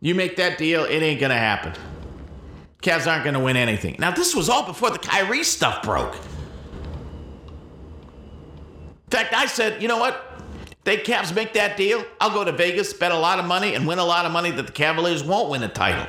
you 0.00 0.14
make 0.14 0.36
that 0.36 0.58
deal, 0.58 0.84
it 0.84 1.00
ain't 1.00 1.20
going 1.20 1.30
to 1.30 1.38
happen. 1.38 1.72
Cavs 2.82 3.10
aren't 3.10 3.24
going 3.24 3.34
to 3.34 3.40
win 3.40 3.56
anything. 3.56 3.96
Now, 3.98 4.10
this 4.10 4.34
was 4.34 4.48
all 4.48 4.66
before 4.66 4.90
the 4.90 4.98
Kyrie 4.98 5.44
stuff 5.44 5.82
broke. 5.82 6.14
In 9.04 9.10
fact, 9.10 9.32
I 9.34 9.46
said, 9.46 9.80
you 9.80 9.88
know 9.88 9.98
what? 9.98 10.32
they 10.84 10.96
Cavs 10.98 11.34
make 11.34 11.52
that 11.52 11.76
deal, 11.76 12.04
I'll 12.20 12.30
go 12.30 12.44
to 12.44 12.52
Vegas, 12.52 12.92
bet 12.92 13.12
a 13.12 13.18
lot 13.18 13.38
of 13.38 13.44
money, 13.44 13.74
and 13.74 13.86
win 13.86 13.98
a 13.98 14.04
lot 14.04 14.26
of 14.26 14.32
money 14.32 14.50
that 14.50 14.66
the 14.66 14.72
Cavaliers 14.72 15.22
won't 15.22 15.48
win 15.48 15.62
a 15.62 15.68
title. 15.68 16.06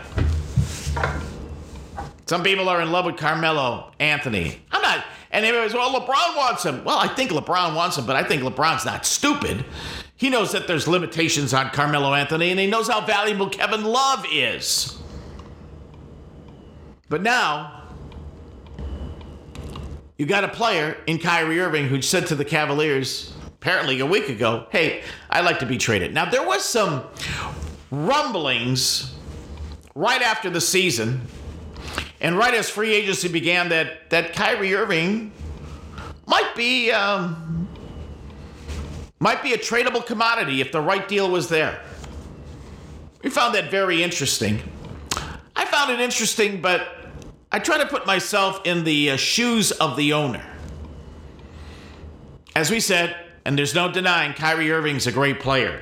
Some 2.26 2.44
people 2.44 2.70
are 2.70 2.82
in 2.82 2.92
love 2.92 3.06
with 3.06 3.18
Carmelo 3.18 3.92
Anthony. 4.00 4.62
I'm 4.72 4.82
not. 4.82 5.06
And 5.32 5.46
everybody's, 5.46 5.74
well, 5.74 5.94
LeBron 5.94 6.38
wants 6.38 6.64
him. 6.64 6.84
Well, 6.84 6.98
I 6.98 7.08
think 7.08 7.32
LeBron 7.32 7.76
wants 7.76 7.98
him, 7.98 8.06
but 8.06 8.16
I 8.16 8.24
think 8.24 8.44
LeBron's 8.44 8.86
not 8.86 9.06
stupid. 9.06 9.66
He 10.16 10.30
knows 10.30 10.52
that 10.54 10.68
there's 10.68 10.88
limitations 10.88 11.54
on 11.54 11.70
Carmelo 11.70 12.14
Anthony, 12.14 12.50
and 12.52 12.60
he 12.60 12.68
knows 12.68 12.88
how 12.88 13.06
valuable 13.06 13.50
Kevin 13.50 13.84
Love 13.84 14.26
is. 14.32 14.98
But 17.14 17.22
now, 17.22 17.84
you 20.18 20.26
got 20.26 20.44
a 20.44 20.48
player 20.48 20.98
in 21.06 21.20
Kyrie 21.20 21.60
Irving 21.60 21.88
who 21.88 22.02
said 22.02 22.26
to 22.26 22.36
the 22.36 22.44
Cavaliers 22.44 23.32
apparently 23.60 24.00
a 24.00 24.06
week 24.08 24.30
ago, 24.30 24.66
hey, 24.72 25.04
I'd 25.30 25.46
like 25.46 25.60
to 25.60 25.68
be 25.68 25.78
traded. 25.78 26.12
Now, 26.12 26.26
there 26.26 26.42
was 26.42 26.66
some 26.66 27.04
rumblings 27.92 29.14
right 29.94 30.24
after 30.24 30.50
the 30.50 30.60
season 30.60 31.22
and 32.20 32.36
right 32.36 32.56
as 32.56 32.68
free 32.68 32.96
agency 32.96 33.28
began 33.28 33.70
that, 33.70 34.10
that 34.10 34.34
Kyrie 34.34 34.74
Irving 34.74 35.32
might 36.26 36.56
be 36.56 36.90
um, 36.90 37.68
might 39.20 39.44
be 39.44 39.54
a 39.54 39.58
tradable 39.60 40.04
commodity 40.04 40.62
if 40.62 40.72
the 40.72 40.82
right 40.82 41.08
deal 41.08 41.30
was 41.30 41.48
there. 41.48 41.80
We 43.24 43.30
found 43.30 43.54
that 43.54 43.70
very 43.70 44.02
interesting. 44.02 44.64
I 45.56 45.66
found 45.66 45.92
it 45.92 46.00
interesting, 46.00 46.60
but 46.60 47.03
I 47.54 47.60
try 47.60 47.78
to 47.78 47.86
put 47.86 48.08
myself 48.08 48.62
in 48.66 48.84
the 48.84 49.12
uh, 49.12 49.16
shoes 49.16 49.72
of 49.72 49.96
the 49.96 50.14
owner. 50.14 50.44
As 52.56 52.72
we 52.72 52.80
said, 52.80 53.16
and 53.46 53.56
there's 53.56 53.76
no 53.76 53.92
denying 53.92 54.34
Kyrie 54.34 54.72
Irving's 54.72 55.06
a 55.06 55.12
great 55.12 55.40
player. 55.40 55.80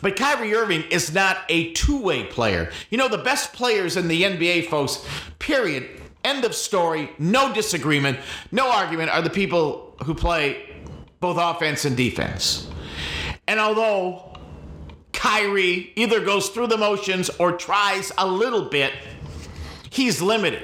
But 0.00 0.16
Kyrie 0.16 0.54
Irving 0.54 0.84
is 0.90 1.12
not 1.12 1.38
a 1.50 1.72
two 1.72 2.00
way 2.00 2.24
player. 2.24 2.70
You 2.88 2.96
know, 2.96 3.08
the 3.08 3.18
best 3.18 3.52
players 3.52 3.98
in 3.98 4.08
the 4.08 4.22
NBA, 4.22 4.68
folks, 4.68 5.04
period, 5.38 6.00
end 6.24 6.46
of 6.46 6.54
story, 6.54 7.10
no 7.18 7.52
disagreement, 7.52 8.18
no 8.50 8.70
argument, 8.70 9.10
are 9.10 9.20
the 9.20 9.30
people 9.30 9.94
who 10.04 10.14
play 10.14 10.74
both 11.20 11.36
offense 11.38 11.84
and 11.84 11.96
defense. 11.96 12.70
And 13.46 13.60
although 13.60 14.38
Kyrie 15.12 15.92
either 15.96 16.20
goes 16.20 16.48
through 16.48 16.68
the 16.68 16.78
motions 16.78 17.30
or 17.38 17.52
tries 17.52 18.12
a 18.16 18.26
little 18.26 18.62
bit, 18.62 18.92
he's 19.96 20.20
limited. 20.20 20.62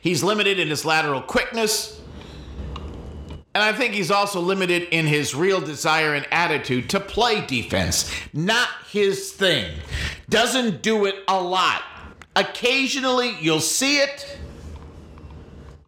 He's 0.00 0.22
limited 0.22 0.58
in 0.58 0.68
his 0.68 0.84
lateral 0.84 1.22
quickness. 1.22 2.00
And 3.54 3.64
I 3.64 3.72
think 3.72 3.94
he's 3.94 4.10
also 4.10 4.40
limited 4.40 4.82
in 4.90 5.06
his 5.06 5.34
real 5.34 5.60
desire 5.60 6.14
and 6.14 6.26
attitude 6.30 6.90
to 6.90 7.00
play 7.00 7.44
defense. 7.46 8.12
Not 8.34 8.68
his 8.90 9.32
thing. 9.32 9.78
Doesn't 10.28 10.82
do 10.82 11.06
it 11.06 11.14
a 11.26 11.40
lot. 11.40 11.82
Occasionally 12.34 13.36
you'll 13.40 13.60
see 13.60 13.98
it, 13.98 14.38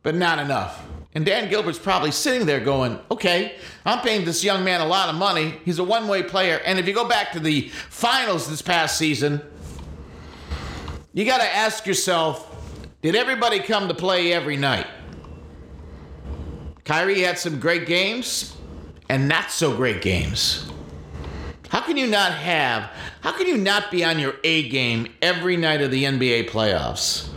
but 0.02 0.14
not 0.14 0.38
enough. 0.38 0.82
And 1.14 1.26
Dan 1.26 1.50
Gilbert's 1.50 1.78
probably 1.78 2.12
sitting 2.12 2.46
there 2.46 2.61
going, 2.61 2.98
okay, 3.11 3.56
I'm 3.85 4.00
paying 4.00 4.24
this 4.24 4.44
young 4.44 4.64
man 4.64 4.80
a 4.80 4.87
lot 4.87 5.09
of 5.09 5.16
money. 5.16 5.54
He's 5.64 5.78
a 5.78 5.85
one 5.85 6.06
way 6.06 6.22
player. 6.22 6.61
And 6.64 6.78
if 6.78 6.87
you 6.87 6.94
go 6.94 7.09
back 7.09 7.32
to 7.32 7.40
the 7.40 7.68
finals 7.90 8.48
this 8.48 8.62
past 8.62 8.96
season, 8.96 9.42
you 11.18 11.24
got 11.24 11.38
to 11.38 11.57
ask 11.57 11.85
yourself 11.85 12.44
did 13.02 13.16
everybody 13.16 13.59
come 13.59 13.88
to 13.88 13.94
play 13.94 14.33
every 14.33 14.57
night? 14.57 14.87
Kyrie 16.85 17.22
had 17.22 17.38
some 17.38 17.59
great 17.59 17.87
games 17.87 18.57
and 19.09 19.28
not 19.28 19.50
so 19.50 19.76
great 19.76 20.00
games. 20.00 20.70
How 21.70 21.81
can 21.81 21.96
you 21.96 22.07
not 22.07 22.33
have, 22.33 22.90
how 23.20 23.33
can 23.33 23.48
you 23.48 23.57
not 23.57 23.90
be 23.90 24.04
on 24.04 24.20
your 24.20 24.35
A 24.44 24.68
game 24.68 25.12
every 25.20 25.57
night 25.57 25.81
of 25.81 25.90
the 25.90 26.04
NBA 26.04 26.50
playoffs? 26.50 27.28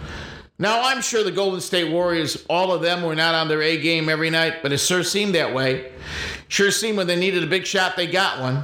Now, 0.59 0.83
I'm 0.83 1.01
sure 1.01 1.23
the 1.23 1.31
Golden 1.31 1.59
State 1.59 1.91
Warriors, 1.91 2.45
all 2.49 2.71
of 2.71 2.83
them 2.83 3.01
were 3.01 3.15
not 3.15 3.33
on 3.33 3.47
their 3.47 3.63
A 3.63 3.81
game 3.81 4.09
every 4.09 4.29
night, 4.29 4.61
but 4.61 4.71
it 4.71 4.77
sure 4.77 5.03
seemed 5.03 5.33
that 5.33 5.55
way. 5.55 5.91
Sure 6.49 6.69
seemed 6.69 6.97
when 6.97 7.07
they 7.07 7.15
needed 7.15 7.43
a 7.43 7.47
big 7.47 7.65
shot, 7.65 7.95
they 7.95 8.05
got 8.05 8.39
one. 8.39 8.63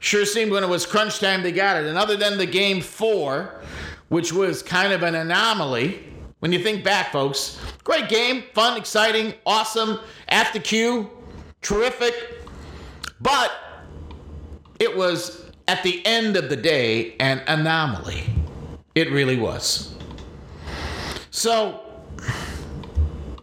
Sure 0.00 0.24
seemed 0.24 0.50
when 0.50 0.64
it 0.64 0.68
was 0.68 0.86
crunch 0.86 1.20
time, 1.20 1.42
they 1.42 1.52
got 1.52 1.76
it. 1.76 1.86
And 1.86 1.96
other 1.96 2.16
than 2.16 2.38
the 2.38 2.46
game 2.46 2.80
four, 2.80 3.60
which 4.08 4.32
was 4.32 4.62
kind 4.62 4.92
of 4.92 5.02
an 5.02 5.14
anomaly, 5.14 6.02
when 6.40 6.52
you 6.52 6.62
think 6.62 6.82
back, 6.82 7.12
folks, 7.12 7.60
great 7.84 8.08
game, 8.08 8.44
fun, 8.54 8.78
exciting, 8.78 9.34
awesome, 9.44 10.00
at 10.28 10.52
the 10.54 10.58
Q, 10.58 11.10
terrific. 11.60 12.14
But 13.20 13.52
it 14.78 14.96
was, 14.96 15.44
at 15.68 15.82
the 15.82 16.04
end 16.06 16.38
of 16.38 16.48
the 16.48 16.56
day, 16.56 17.14
an 17.20 17.42
anomaly. 17.46 18.24
It 18.94 19.10
really 19.12 19.36
was. 19.36 19.94
So 21.30 21.82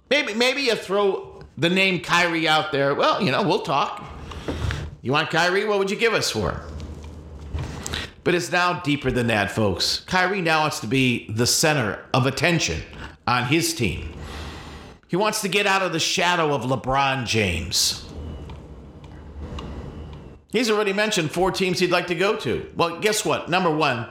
maybe 0.09 0.33
maybe 0.33 0.63
you 0.63 0.75
throw 0.75 1.43
the 1.57 1.69
name 1.69 2.01
Kyrie 2.01 2.47
out 2.47 2.71
there. 2.71 2.95
Well, 2.95 3.21
you 3.21 3.31
know, 3.31 3.43
we'll 3.43 3.61
talk. 3.61 4.03
You 5.01 5.11
want 5.11 5.29
Kyrie? 5.29 5.65
What 5.65 5.79
would 5.79 5.91
you 5.91 5.97
give 5.97 6.13
us 6.13 6.31
for? 6.31 6.61
But 8.23 8.35
it's 8.35 8.51
now 8.51 8.81
deeper 8.81 9.09
than 9.09 9.27
that, 9.27 9.51
folks. 9.51 10.01
Kyrie 10.01 10.41
now 10.41 10.61
wants 10.61 10.81
to 10.81 10.87
be 10.87 11.31
the 11.31 11.47
center 11.47 12.03
of 12.13 12.25
attention 12.25 12.81
on 13.25 13.45
his 13.45 13.73
team. 13.73 14.13
He 15.07 15.15
wants 15.15 15.41
to 15.41 15.47
get 15.47 15.65
out 15.65 15.81
of 15.81 15.93
the 15.93 15.99
shadow 15.99 16.53
of 16.53 16.63
LeBron 16.63 17.25
James. 17.25 18.03
He's 20.51 20.69
already 20.69 20.91
mentioned 20.91 21.31
four 21.31 21.51
teams 21.51 21.79
he'd 21.79 21.91
like 21.91 22.07
to 22.07 22.15
go 22.15 22.35
to. 22.37 22.69
Well, 22.75 22.99
guess 22.99 23.23
what? 23.23 23.49
Number 23.49 23.69
one, 23.73 24.07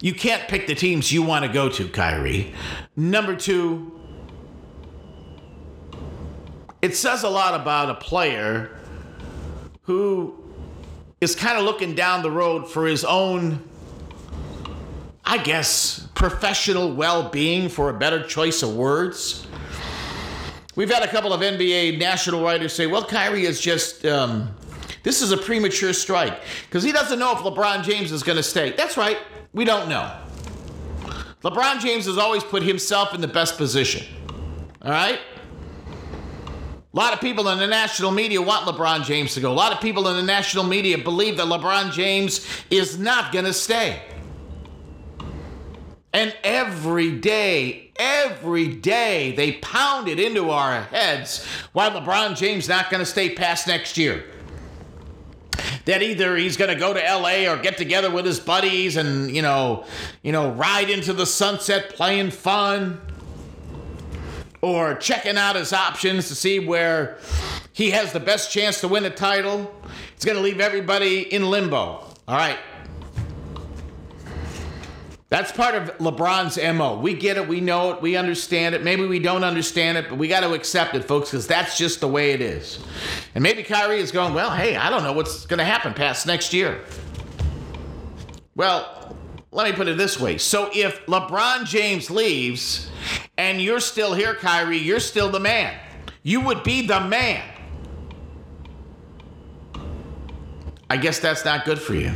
you 0.00 0.14
can't 0.14 0.48
pick 0.48 0.66
the 0.66 0.74
teams 0.74 1.12
you 1.12 1.22
want 1.22 1.44
to 1.44 1.52
go 1.52 1.68
to, 1.68 1.88
Kyrie. 1.88 2.52
Number 2.96 3.36
two, 3.36 4.00
it 6.80 6.96
says 6.96 7.22
a 7.22 7.28
lot 7.28 7.60
about 7.60 7.90
a 7.90 7.94
player 7.94 8.79
who 9.90 10.32
is 11.20 11.34
kind 11.34 11.58
of 11.58 11.64
looking 11.64 11.96
down 11.96 12.22
the 12.22 12.30
road 12.30 12.70
for 12.70 12.86
his 12.86 13.04
own, 13.04 13.60
I 15.24 15.38
guess, 15.38 16.06
professional 16.14 16.94
well 16.94 17.28
being, 17.28 17.68
for 17.68 17.90
a 17.90 17.98
better 17.98 18.22
choice 18.22 18.62
of 18.62 18.76
words. 18.76 19.48
We've 20.76 20.88
had 20.88 21.02
a 21.02 21.08
couple 21.08 21.32
of 21.32 21.40
NBA 21.40 21.98
national 21.98 22.40
writers 22.40 22.72
say, 22.72 22.86
well, 22.86 23.04
Kyrie 23.04 23.46
is 23.46 23.60
just. 23.60 24.06
Um, 24.06 24.54
this 25.02 25.22
is 25.22 25.32
a 25.32 25.36
premature 25.36 25.92
strike 25.92 26.40
because 26.66 26.84
he 26.84 26.92
doesn't 26.92 27.18
know 27.18 27.32
if 27.32 27.38
LeBron 27.38 27.82
James 27.82 28.12
is 28.12 28.22
going 28.22 28.36
to 28.36 28.44
stay. 28.44 28.70
That's 28.72 28.96
right, 28.96 29.18
we 29.52 29.64
don't 29.64 29.88
know. 29.88 30.08
LeBron 31.42 31.80
James 31.80 32.06
has 32.06 32.16
always 32.16 32.44
put 32.44 32.62
himself 32.62 33.12
in 33.12 33.20
the 33.20 33.28
best 33.28 33.56
position. 33.56 34.06
All 34.82 34.92
right? 34.92 35.18
A 36.92 36.96
lot 36.96 37.12
of 37.12 37.20
people 37.20 37.48
in 37.48 37.58
the 37.58 37.68
national 37.68 38.10
media 38.10 38.42
want 38.42 38.66
LeBron 38.66 39.04
James 39.04 39.34
to 39.34 39.40
go. 39.40 39.52
A 39.52 39.54
lot 39.54 39.72
of 39.72 39.80
people 39.80 40.08
in 40.08 40.16
the 40.16 40.24
national 40.24 40.64
media 40.64 40.98
believe 40.98 41.36
that 41.36 41.46
LeBron 41.46 41.92
James 41.92 42.44
is 42.68 42.98
not 42.98 43.32
going 43.32 43.44
to 43.44 43.52
stay. 43.52 44.02
And 46.12 46.36
every 46.42 47.12
day, 47.12 47.92
every 47.94 48.66
day, 48.66 49.32
they 49.36 49.52
pound 49.52 50.08
it 50.08 50.18
into 50.18 50.50
our 50.50 50.82
heads 50.82 51.46
why 51.72 51.88
LeBron 51.90 52.36
James 52.36 52.68
not 52.68 52.90
going 52.90 52.98
to 52.98 53.06
stay 53.06 53.34
past 53.36 53.68
next 53.68 53.96
year 53.96 54.24
that 55.84 56.02
either 56.02 56.36
he's 56.36 56.56
going 56.56 56.70
to 56.70 56.78
go 56.78 56.92
to 56.92 57.00
LA 57.00 57.50
or 57.50 57.56
get 57.56 57.76
together 57.76 58.10
with 58.10 58.24
his 58.24 58.40
buddies 58.40 58.96
and, 58.96 59.30
you 59.34 59.42
know, 59.42 59.84
you 60.22 60.32
know, 60.32 60.50
ride 60.50 60.90
into 60.90 61.12
the 61.12 61.26
sunset 61.26 61.90
playing 61.90 62.30
fun 62.30 63.00
or 64.62 64.94
checking 64.94 65.36
out 65.36 65.56
his 65.56 65.72
options 65.72 66.28
to 66.28 66.34
see 66.34 66.58
where 66.58 67.18
he 67.72 67.90
has 67.90 68.12
the 68.12 68.20
best 68.20 68.52
chance 68.52 68.80
to 68.80 68.88
win 68.88 69.04
a 69.04 69.10
title. 69.10 69.74
It's 70.14 70.24
going 70.24 70.36
to 70.36 70.42
leave 70.42 70.60
everybody 70.60 71.22
in 71.32 71.48
limbo. 71.50 71.76
All 71.76 72.14
right. 72.28 72.58
That's 75.30 75.52
part 75.52 75.76
of 75.76 75.96
LeBron's 75.98 76.58
MO. 76.76 76.98
We 76.98 77.14
get 77.14 77.36
it, 77.36 77.46
we 77.46 77.60
know 77.60 77.92
it, 77.92 78.02
we 78.02 78.16
understand 78.16 78.74
it. 78.74 78.82
Maybe 78.82 79.06
we 79.06 79.20
don't 79.20 79.44
understand 79.44 79.96
it, 79.96 80.08
but 80.08 80.18
we 80.18 80.26
got 80.26 80.40
to 80.40 80.54
accept 80.54 80.96
it, 80.96 81.04
folks, 81.04 81.30
because 81.30 81.46
that's 81.46 81.78
just 81.78 82.00
the 82.00 82.08
way 82.08 82.32
it 82.32 82.40
is. 82.40 82.80
And 83.36 83.42
maybe 83.42 83.62
Kyrie 83.62 84.00
is 84.00 84.10
going, 84.10 84.34
well, 84.34 84.50
hey, 84.50 84.74
I 84.74 84.90
don't 84.90 85.04
know 85.04 85.12
what's 85.12 85.46
going 85.46 85.58
to 85.58 85.64
happen 85.64 85.94
past 85.94 86.26
next 86.26 86.52
year. 86.52 86.80
Well, 88.56 88.99
let 89.52 89.68
me 89.68 89.76
put 89.76 89.88
it 89.88 89.98
this 89.98 90.18
way. 90.18 90.38
So 90.38 90.70
if 90.72 91.04
LeBron 91.06 91.64
James 91.66 92.10
leaves 92.10 92.88
and 93.36 93.60
you're 93.60 93.80
still 93.80 94.14
here, 94.14 94.34
Kyrie, 94.34 94.78
you're 94.78 95.00
still 95.00 95.28
the 95.28 95.40
man. 95.40 95.78
You 96.22 96.40
would 96.42 96.62
be 96.62 96.86
the 96.86 97.00
man. 97.00 97.42
I 100.88 100.96
guess 100.96 101.18
that's 101.18 101.44
not 101.44 101.64
good 101.64 101.78
for 101.78 101.94
you 101.94 102.12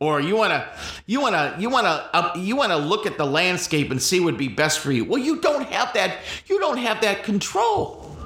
or 0.00 0.20
you 0.20 0.36
want 0.36 0.52
to 0.52 0.68
you 1.06 1.20
want 1.20 1.34
to 1.34 1.54
you 1.60 1.68
want 1.68 1.84
to 1.84 2.16
uh, 2.16 2.32
you 2.36 2.56
want 2.56 2.70
to 2.70 2.76
look 2.76 3.06
at 3.06 3.18
the 3.18 3.24
landscape 3.24 3.90
and 3.90 4.00
see 4.00 4.20
what 4.20 4.26
would 4.26 4.38
be 4.38 4.48
best 4.48 4.78
for 4.78 4.92
you 4.92 5.04
well 5.04 5.20
you 5.20 5.40
don't 5.40 5.66
have 5.68 5.92
that 5.94 6.18
you 6.46 6.58
don't 6.60 6.78
have 6.78 7.00
that 7.00 7.24
control 7.24 8.16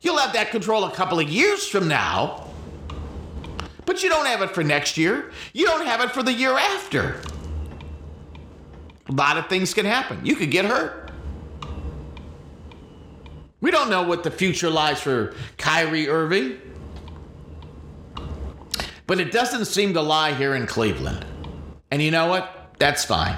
you'll 0.00 0.16
have 0.18 0.32
that 0.32 0.50
control 0.50 0.84
a 0.84 0.90
couple 0.92 1.18
of 1.18 1.28
years 1.28 1.66
from 1.66 1.86
now 1.88 2.47
but 3.88 4.02
you 4.02 4.08
don't 4.08 4.26
have 4.26 4.42
it 4.42 4.50
for 4.50 4.62
next 4.62 4.96
year 4.96 5.32
you 5.52 5.64
don't 5.66 5.86
have 5.86 6.00
it 6.00 6.10
for 6.10 6.22
the 6.22 6.32
year 6.32 6.52
after 6.52 7.20
a 9.08 9.12
lot 9.12 9.36
of 9.36 9.48
things 9.48 9.74
can 9.74 9.86
happen 9.86 10.24
you 10.24 10.36
could 10.36 10.50
get 10.50 10.64
hurt 10.64 11.10
we 13.60 13.70
don't 13.72 13.90
know 13.90 14.02
what 14.02 14.22
the 14.22 14.30
future 14.30 14.70
lies 14.70 15.00
for 15.00 15.34
Kyrie 15.56 16.08
Irving 16.08 16.60
but 19.08 19.18
it 19.18 19.32
doesn't 19.32 19.64
seem 19.64 19.94
to 19.94 20.02
lie 20.02 20.34
here 20.34 20.54
in 20.54 20.66
Cleveland. 20.66 21.24
And 21.90 22.02
you 22.02 22.10
know 22.10 22.26
what? 22.26 22.74
That's 22.78 23.06
fine. 23.06 23.36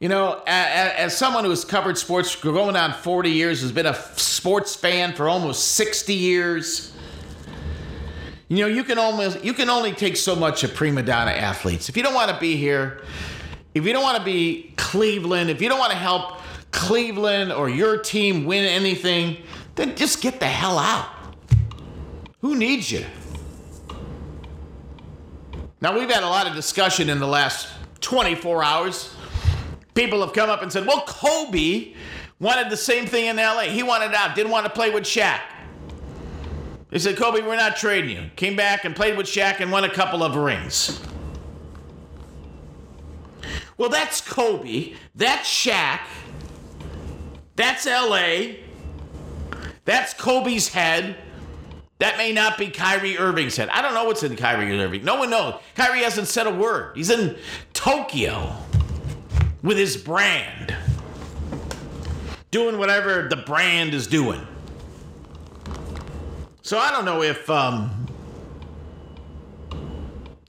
You 0.00 0.08
know, 0.08 0.42
as, 0.48 1.16
someone 1.16 1.44
who 1.44 1.50
has 1.50 1.64
covered 1.64 1.96
sports 1.96 2.34
going 2.34 2.74
on 2.74 2.92
40 2.92 3.30
years, 3.30 3.62
has 3.62 3.70
been 3.70 3.86
a 3.86 3.94
sports 3.94 4.74
fan 4.74 5.14
for 5.14 5.28
almost 5.28 5.76
60 5.76 6.12
years, 6.12 6.92
you 8.48 8.58
know, 8.58 8.66
you 8.66 8.84
can 8.84 8.98
almost 8.98 9.44
you 9.44 9.52
can 9.52 9.68
only 9.68 9.92
take 9.92 10.16
so 10.16 10.36
much 10.36 10.62
of 10.62 10.74
prima 10.74 11.02
donna 11.02 11.32
athletes. 11.32 11.88
If 11.88 11.96
you 11.96 12.02
don't 12.02 12.14
want 12.14 12.30
to 12.30 12.38
be 12.38 12.56
here, 12.56 13.02
if 13.74 13.84
you 13.84 13.92
don't 13.92 14.02
want 14.02 14.18
to 14.18 14.24
be 14.24 14.72
Cleveland, 14.76 15.50
if 15.50 15.60
you 15.60 15.68
don't 15.68 15.78
want 15.78 15.92
to 15.92 15.98
help 15.98 16.40
Cleveland 16.70 17.52
or 17.52 17.68
your 17.68 17.98
team 17.98 18.44
win 18.44 18.64
anything, 18.64 19.38
then 19.74 19.96
just 19.96 20.22
get 20.22 20.40
the 20.40 20.46
hell 20.46 20.78
out. 20.78 21.08
Who 22.40 22.54
needs 22.54 22.90
you? 22.90 23.04
Now, 25.80 25.98
we've 25.98 26.10
had 26.10 26.22
a 26.22 26.28
lot 26.28 26.46
of 26.46 26.54
discussion 26.54 27.10
in 27.10 27.18
the 27.18 27.26
last 27.26 27.68
24 28.00 28.64
hours. 28.64 29.14
People 29.94 30.20
have 30.20 30.32
come 30.32 30.48
up 30.48 30.62
and 30.62 30.72
said, 30.72 30.86
well, 30.86 31.02
Kobe 31.06 31.94
wanted 32.40 32.70
the 32.70 32.76
same 32.76 33.06
thing 33.06 33.26
in 33.26 33.36
LA. 33.36 33.62
He 33.62 33.82
wanted 33.82 34.14
out, 34.14 34.34
didn't 34.34 34.52
want 34.52 34.64
to 34.64 34.70
play 34.70 34.90
with 34.90 35.04
Shaq. 35.04 35.40
They 36.96 37.00
said, 37.00 37.18
Kobe, 37.18 37.42
we're 37.42 37.56
not 37.56 37.76
trading 37.76 38.08
you. 38.08 38.30
Came 38.36 38.56
back 38.56 38.86
and 38.86 38.96
played 38.96 39.18
with 39.18 39.26
Shaq 39.26 39.60
and 39.60 39.70
won 39.70 39.84
a 39.84 39.90
couple 39.90 40.22
of 40.22 40.34
rings. 40.34 40.98
Well, 43.76 43.90
that's 43.90 44.22
Kobe. 44.22 44.94
That's 45.14 45.46
Shaq. 45.46 46.00
That's 47.54 47.84
LA. 47.84 48.54
That's 49.84 50.14
Kobe's 50.14 50.68
head. 50.68 51.16
That 51.98 52.16
may 52.16 52.32
not 52.32 52.56
be 52.56 52.68
Kyrie 52.70 53.18
Irving's 53.18 53.58
head. 53.58 53.68
I 53.68 53.82
don't 53.82 53.92
know 53.92 54.06
what's 54.06 54.22
in 54.22 54.34
Kyrie 54.34 54.80
Irving. 54.80 55.04
No 55.04 55.16
one 55.16 55.28
knows. 55.28 55.60
Kyrie 55.74 56.02
hasn't 56.02 56.28
said 56.28 56.46
a 56.46 56.54
word. 56.54 56.96
He's 56.96 57.10
in 57.10 57.36
Tokyo 57.74 58.56
with 59.60 59.76
his 59.76 59.98
brand, 59.98 60.74
doing 62.50 62.78
whatever 62.78 63.28
the 63.28 63.36
brand 63.36 63.92
is 63.92 64.06
doing. 64.06 64.46
So 66.66 66.80
I 66.80 66.90
don't 66.90 67.04
know 67.04 67.22
if 67.22 67.48
um, 67.48 68.08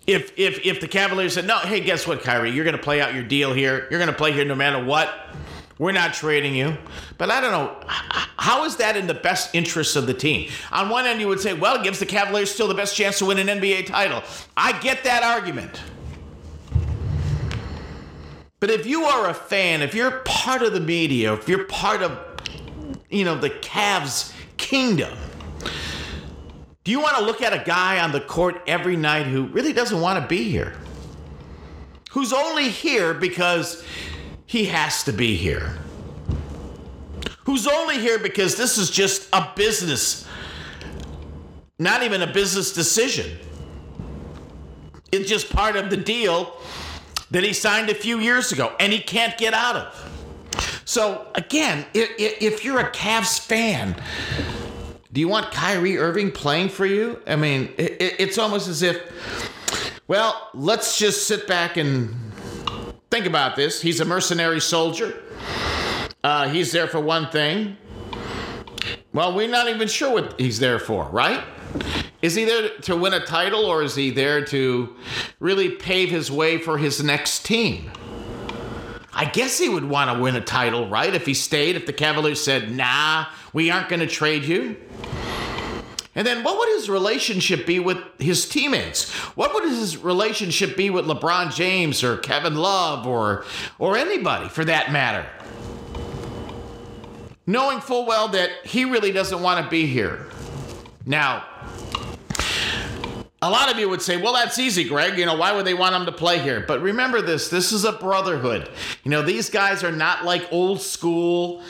if 0.08 0.34
if 0.36 0.66
if 0.66 0.82
the 0.82 0.88
Cavaliers 0.88 1.36
said 1.36 1.46
no, 1.46 1.60
hey, 1.60 1.80
guess 1.80 2.08
what, 2.08 2.24
Kyrie, 2.24 2.50
you're 2.50 2.64
going 2.64 2.76
to 2.76 2.82
play 2.82 3.00
out 3.00 3.14
your 3.14 3.22
deal 3.22 3.54
here. 3.54 3.88
You're 3.92 4.00
going 4.00 4.12
to 4.12 4.18
play 4.18 4.32
here 4.32 4.44
no 4.44 4.56
matter 4.56 4.84
what. 4.84 5.14
We're 5.78 5.92
not 5.92 6.16
trading 6.16 6.56
you. 6.56 6.76
But 7.20 7.30
I 7.30 7.40
don't 7.40 7.52
know. 7.52 7.80
How 7.86 8.66
is 8.66 8.78
that 8.78 8.98
in 8.98 9.06
the 9.06 9.14
best 9.14 9.54
interests 9.54 9.96
of 9.96 10.08
the 10.08 10.14
team? 10.16 10.50
On 10.72 10.90
one 10.90 11.06
end, 11.06 11.22
you 11.22 11.28
would 11.28 11.40
say, 11.40 11.54
well, 11.54 11.76
it 11.76 11.84
gives 11.84 12.00
the 12.00 12.08
Cavaliers 12.08 12.50
still 12.50 12.68
the 12.68 12.74
best 12.74 12.96
chance 12.96 13.20
to 13.20 13.26
win 13.28 13.38
an 13.38 13.46
NBA 13.46 13.86
title. 13.86 14.24
I 14.58 14.80
get 14.80 15.04
that 15.04 15.22
argument. 15.22 15.80
But 18.60 18.72
if 18.72 18.88
you 18.88 19.04
are 19.04 19.30
a 19.30 19.36
fan, 19.36 19.84
if 19.84 19.94
you're 19.94 20.22
part 20.26 20.64
of 20.64 20.74
the 20.74 20.80
media, 20.80 21.36
if 21.36 21.48
you're 21.48 21.66
part 21.66 22.02
of, 22.02 22.18
you 23.08 23.24
know, 23.24 23.38
the 23.38 23.52
Cavs 23.52 24.34
kingdom, 24.58 25.16
do 26.88 26.92
you 26.92 27.02
want 27.02 27.18
to 27.18 27.24
look 27.26 27.42
at 27.42 27.52
a 27.52 27.62
guy 27.66 28.00
on 28.00 28.14
the 28.14 28.22
court 28.22 28.62
every 28.66 28.96
night 28.96 29.26
who 29.26 29.48
really 29.48 29.74
doesn't 29.74 30.00
want 30.00 30.24
to 30.24 30.26
be 30.26 30.50
here? 30.50 30.74
Who's 32.12 32.32
only 32.32 32.70
here 32.70 33.14
because 33.14 33.84
he 34.46 34.64
has 34.68 35.04
to 35.04 35.12
be 35.12 35.36
here. 35.36 35.78
Who's 37.44 37.68
only 37.68 38.00
here 38.00 38.18
because 38.18 38.56
this 38.56 38.78
is 38.78 38.90
just 38.90 39.28
a 39.34 39.52
business, 39.54 40.26
not 41.78 42.04
even 42.04 42.22
a 42.22 42.32
business 42.32 42.72
decision. 42.72 43.38
It's 45.12 45.30
just 45.30 45.50
part 45.50 45.76
of 45.76 45.90
the 45.90 45.98
deal 45.98 46.56
that 47.32 47.44
he 47.44 47.52
signed 47.52 47.90
a 47.90 47.96
few 47.96 48.20
years 48.20 48.54
ago 48.54 48.74
and 48.80 48.94
he 48.94 49.00
can't 49.00 49.38
get 49.38 49.54
out 49.54 49.76
of. 49.76 50.84
So, 50.86 51.28
again, 51.36 51.86
if 51.94 52.64
you're 52.64 52.80
a 52.80 52.90
Cavs 52.92 53.46
fan, 53.46 54.02
do 55.18 55.22
you 55.22 55.28
want 55.28 55.52
Kyrie 55.52 55.98
Irving 55.98 56.30
playing 56.32 56.70
for 56.70 56.86
you? 56.86 57.20
I 57.26 57.36
mean, 57.36 57.74
it's 57.80 58.38
almost 58.38 58.68
as 58.68 58.84
if, 58.84 59.02
well, 60.08 60.52
let's 60.54 61.00
just 61.00 61.26
sit 61.26 61.48
back 61.48 61.76
and 61.76 62.14
Think 63.10 63.26
about 63.26 63.56
this. 63.56 63.82
He's 63.82 64.02
a 64.02 64.06
mercenary 64.06 64.60
soldier. 64.60 65.24
Uh, 66.24 66.50
he's 66.50 66.74
there 66.74 66.88
for 66.88 67.00
one 67.00 67.30
thing. 67.30 67.78
Well, 69.14 69.34
we're 69.34 69.48
not 69.48 69.70
even 69.70 69.88
sure 69.88 70.12
what 70.12 70.40
he's 70.40 70.60
there 70.60 70.78
for, 70.78 71.06
right? 71.06 71.42
Is 72.22 72.36
he 72.36 72.44
there 72.44 72.70
to 72.82 72.98
win 72.98 73.14
a 73.14 73.26
title 73.26 73.66
or 73.66 73.82
is 73.82 73.96
he 73.96 74.12
there 74.12 74.44
to 74.46 74.96
really 75.40 75.70
pave 75.70 76.10
his 76.10 76.30
way 76.30 76.58
for 76.58 76.78
his 76.78 77.02
next 77.02 77.46
team? 77.46 77.90
I 79.14 79.26
guess 79.26 79.58
he 79.58 79.70
would 79.70 79.86
want 79.86 80.16
to 80.16 80.22
win 80.22 80.36
a 80.36 80.42
title, 80.42 80.90
right? 80.90 81.14
If 81.14 81.26
he 81.26 81.34
stayed, 81.34 81.76
if 81.78 81.86
the 81.86 81.94
Cavaliers 81.94 82.44
said, 82.44 82.70
nah, 82.70 83.26
we 83.54 83.72
aren't 83.72 83.88
going 83.88 84.02
to 84.02 84.08
trade 84.08 84.44
you. 84.44 84.76
And 86.18 86.26
then 86.26 86.44
what 86.44 86.58
would 86.58 86.70
his 86.70 86.90
relationship 86.90 87.68
be 87.68 87.80
with 87.80 88.00
his 88.18 88.50
teammates? 88.50 89.12
What 89.36 89.54
would 89.54 89.66
his 89.66 89.98
relationship 89.98 90.76
be 90.76 90.90
with 90.90 91.06
LeBron 91.06 91.54
James 91.54 92.04
or 92.04 92.18
Kevin 92.18 92.56
Love 92.56 93.06
or 93.06 93.46
or 93.78 93.96
anybody 93.96 94.50
for 94.50 94.66
that 94.66 94.92
matter? 94.92 95.30
Knowing 97.46 97.80
full 97.80 98.08
well 98.08 98.30
that 98.30 98.50
he 98.66 98.84
really 98.84 99.12
doesn't 99.12 99.44
want 99.44 99.64
to 99.64 99.70
be 99.70 99.86
here. 99.86 100.26
Now, 101.06 101.46
a 103.40 103.50
lot 103.52 103.72
of 103.72 103.78
you 103.78 103.88
would 103.88 104.02
say, 104.02 104.18
well, 104.20 104.34
that's 104.34 104.58
easy, 104.58 104.84
Greg. 104.84 105.20
You 105.20 105.28
know, 105.28 105.36
why 105.36 105.52
would 105.52 105.66
they 105.66 105.76
want 105.76 105.94
him 105.94 106.08
to 106.08 106.12
play 106.12 106.40
here? 106.40 106.64
But 106.68 106.82
remember 106.82 107.22
this 107.22 107.50
this 107.50 107.72
is 107.72 107.86
a 107.86 107.92
brotherhood. 107.92 108.68
You 109.04 109.12
know, 109.12 109.22
these 109.22 109.52
guys 109.52 109.84
are 109.84 109.92
not 109.92 110.26
like 110.26 110.52
old 110.52 110.82
school. 110.82 111.62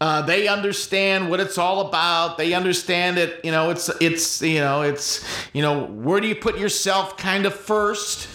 Uh, 0.00 0.22
they 0.22 0.46
understand 0.46 1.28
what 1.28 1.40
it's 1.40 1.58
all 1.58 1.88
about. 1.88 2.38
They 2.38 2.52
understand 2.52 3.18
it. 3.18 3.44
You 3.44 3.50
know, 3.50 3.70
it's, 3.70 3.90
it's, 4.00 4.40
you 4.40 4.60
know, 4.60 4.82
it's, 4.82 5.26
you 5.52 5.62
know, 5.62 5.86
where 5.86 6.20
do 6.20 6.28
you 6.28 6.36
put 6.36 6.58
yourself 6.58 7.16
kind 7.16 7.44
of 7.44 7.54
first? 7.54 8.28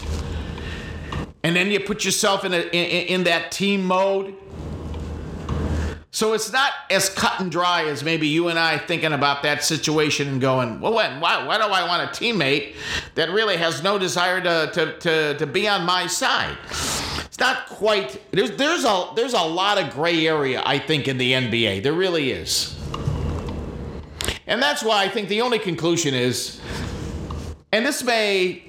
And 1.44 1.56
then 1.56 1.72
you 1.72 1.80
put 1.80 2.04
yourself 2.04 2.44
in, 2.44 2.54
a, 2.54 2.60
in, 2.60 3.08
in 3.08 3.24
that 3.24 3.52
team 3.52 3.86
mode. 3.86 4.36
So 6.14 6.34
it's 6.34 6.52
not 6.52 6.74
as 6.90 7.08
cut 7.08 7.40
and 7.40 7.50
dry 7.50 7.86
as 7.86 8.04
maybe 8.04 8.28
you 8.28 8.50
and 8.50 8.60
I 8.60 8.78
thinking 8.78 9.14
about 9.14 9.44
that 9.44 9.64
situation 9.64 10.28
and 10.28 10.42
going, 10.42 10.82
well, 10.82 10.94
when, 10.94 11.22
why, 11.22 11.46
why 11.46 11.58
do 11.58 11.64
I 11.64 11.88
want 11.88 12.04
a 12.04 12.24
teammate 12.24 12.76
that 13.16 13.30
really 13.30 13.56
has 13.56 13.82
no 13.82 13.98
desire 13.98 14.42
to, 14.42 14.72
to, 14.74 15.00
to, 15.00 15.38
to 15.38 15.48
be 15.48 15.70
on 15.70 15.86
my 15.86 16.08
side? 16.08 16.58
It's 17.32 17.40
not 17.40 17.66
quite. 17.68 18.22
There's 18.32 18.52
there's 18.58 18.84
a 18.84 19.10
there's 19.16 19.34
a 19.34 19.42
lot 19.42 19.78
of 19.78 19.94
gray 19.94 20.28
area 20.28 20.62
I 20.66 20.80
think 20.80 21.08
in 21.08 21.18
the 21.18 21.32
NBA. 21.32 21.82
There 21.82 21.94
really 21.94 22.30
is, 22.32 22.78
and 24.48 24.62
that's 24.62 24.84
why 24.84 25.06
I 25.06 25.08
think 25.08 25.30
the 25.30 25.40
only 25.40 25.58
conclusion 25.58 26.14
is, 26.14 26.60
and 27.72 27.86
this 27.86 28.04
may 28.04 28.64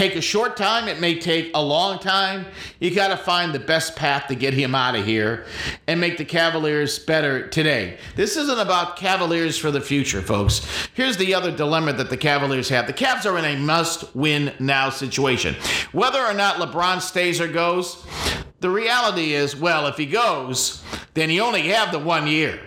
take 0.00 0.16
a 0.16 0.22
short 0.22 0.56
time, 0.56 0.88
it 0.88 0.98
may 0.98 1.18
take 1.18 1.50
a 1.52 1.62
long 1.62 1.98
time. 1.98 2.46
You 2.78 2.94
got 2.94 3.08
to 3.08 3.18
find 3.18 3.52
the 3.52 3.58
best 3.58 3.96
path 3.96 4.28
to 4.28 4.34
get 4.34 4.54
him 4.54 4.74
out 4.74 4.96
of 4.96 5.04
here 5.04 5.44
and 5.86 6.00
make 6.00 6.16
the 6.16 6.24
Cavaliers 6.24 6.98
better 6.98 7.46
today. 7.48 7.98
This 8.16 8.38
isn't 8.38 8.58
about 8.58 8.96
Cavaliers 8.96 9.58
for 9.58 9.70
the 9.70 9.82
future, 9.82 10.22
folks. 10.22 10.66
Here's 10.94 11.18
the 11.18 11.34
other 11.34 11.54
dilemma 11.54 11.92
that 11.92 12.08
the 12.08 12.16
Cavaliers 12.16 12.70
have 12.70 12.86
the 12.86 12.94
Cavs 12.94 13.30
are 13.30 13.36
in 13.36 13.44
a 13.44 13.58
must 13.58 14.16
win 14.16 14.54
now 14.58 14.88
situation. 14.88 15.54
Whether 15.92 16.24
or 16.24 16.32
not 16.32 16.56
LeBron 16.56 17.02
stays 17.02 17.38
or 17.38 17.48
goes, 17.48 18.02
the 18.60 18.70
reality 18.70 19.34
is 19.34 19.54
well, 19.54 19.86
if 19.86 19.98
he 19.98 20.06
goes, 20.06 20.82
then 21.12 21.28
you 21.28 21.42
only 21.42 21.68
have 21.68 21.92
the 21.92 21.98
one 21.98 22.26
year 22.26 22.58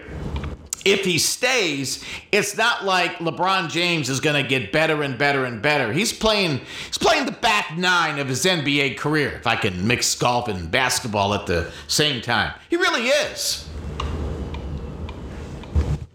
if 0.85 1.05
he 1.05 1.17
stays, 1.17 2.03
it's 2.31 2.57
not 2.57 2.85
like 2.85 3.17
LeBron 3.17 3.69
James 3.69 4.09
is 4.09 4.19
going 4.19 4.41
to 4.41 4.47
get 4.47 4.71
better 4.71 5.03
and 5.03 5.17
better 5.17 5.45
and 5.45 5.61
better. 5.61 5.93
He's 5.93 6.13
playing 6.13 6.61
he's 6.87 6.97
playing 6.97 7.25
the 7.25 7.31
back 7.31 7.77
nine 7.77 8.19
of 8.19 8.27
his 8.27 8.45
NBA 8.45 8.97
career. 8.97 9.31
If 9.31 9.47
I 9.47 9.55
can 9.55 9.87
mix 9.87 10.13
golf 10.15 10.47
and 10.47 10.69
basketball 10.69 11.33
at 11.33 11.45
the 11.45 11.71
same 11.87 12.21
time. 12.21 12.53
He 12.69 12.75
really 12.75 13.07
is. 13.07 13.67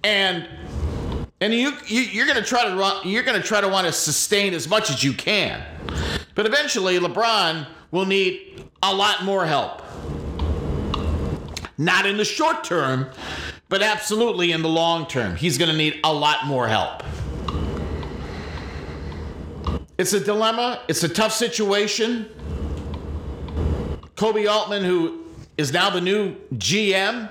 And 0.04 0.48
and 1.40 1.54
you, 1.54 1.72
you 1.86 2.22
are 2.22 2.26
going 2.26 2.36
to 2.36 2.42
try 2.42 2.68
to 2.68 2.74
run, 2.74 3.06
you're 3.06 3.22
going 3.22 3.40
to 3.40 3.46
try 3.46 3.60
to 3.60 3.68
want 3.68 3.86
to 3.86 3.92
sustain 3.92 4.54
as 4.54 4.68
much 4.68 4.90
as 4.90 5.04
you 5.04 5.12
can. 5.12 5.62
But 6.34 6.46
eventually 6.46 6.98
LeBron 6.98 7.66
will 7.92 8.06
need 8.06 8.64
a 8.82 8.92
lot 8.92 9.24
more 9.24 9.46
help. 9.46 9.82
Not 11.76 12.06
in 12.06 12.16
the 12.16 12.24
short 12.24 12.64
term, 12.64 13.08
but 13.68 13.82
absolutely, 13.82 14.52
in 14.52 14.62
the 14.62 14.68
long 14.68 15.06
term, 15.06 15.36
he's 15.36 15.58
going 15.58 15.70
to 15.70 15.76
need 15.76 16.00
a 16.04 16.12
lot 16.12 16.46
more 16.46 16.68
help. 16.68 17.02
It's 19.98 20.12
a 20.12 20.20
dilemma, 20.20 20.82
it's 20.88 21.02
a 21.02 21.08
tough 21.08 21.32
situation. 21.32 22.28
Koby 24.14 24.50
Altman, 24.50 24.84
who 24.84 25.24
is 25.56 25.72
now 25.72 25.90
the 25.90 26.00
new 26.00 26.34
GM, 26.54 27.30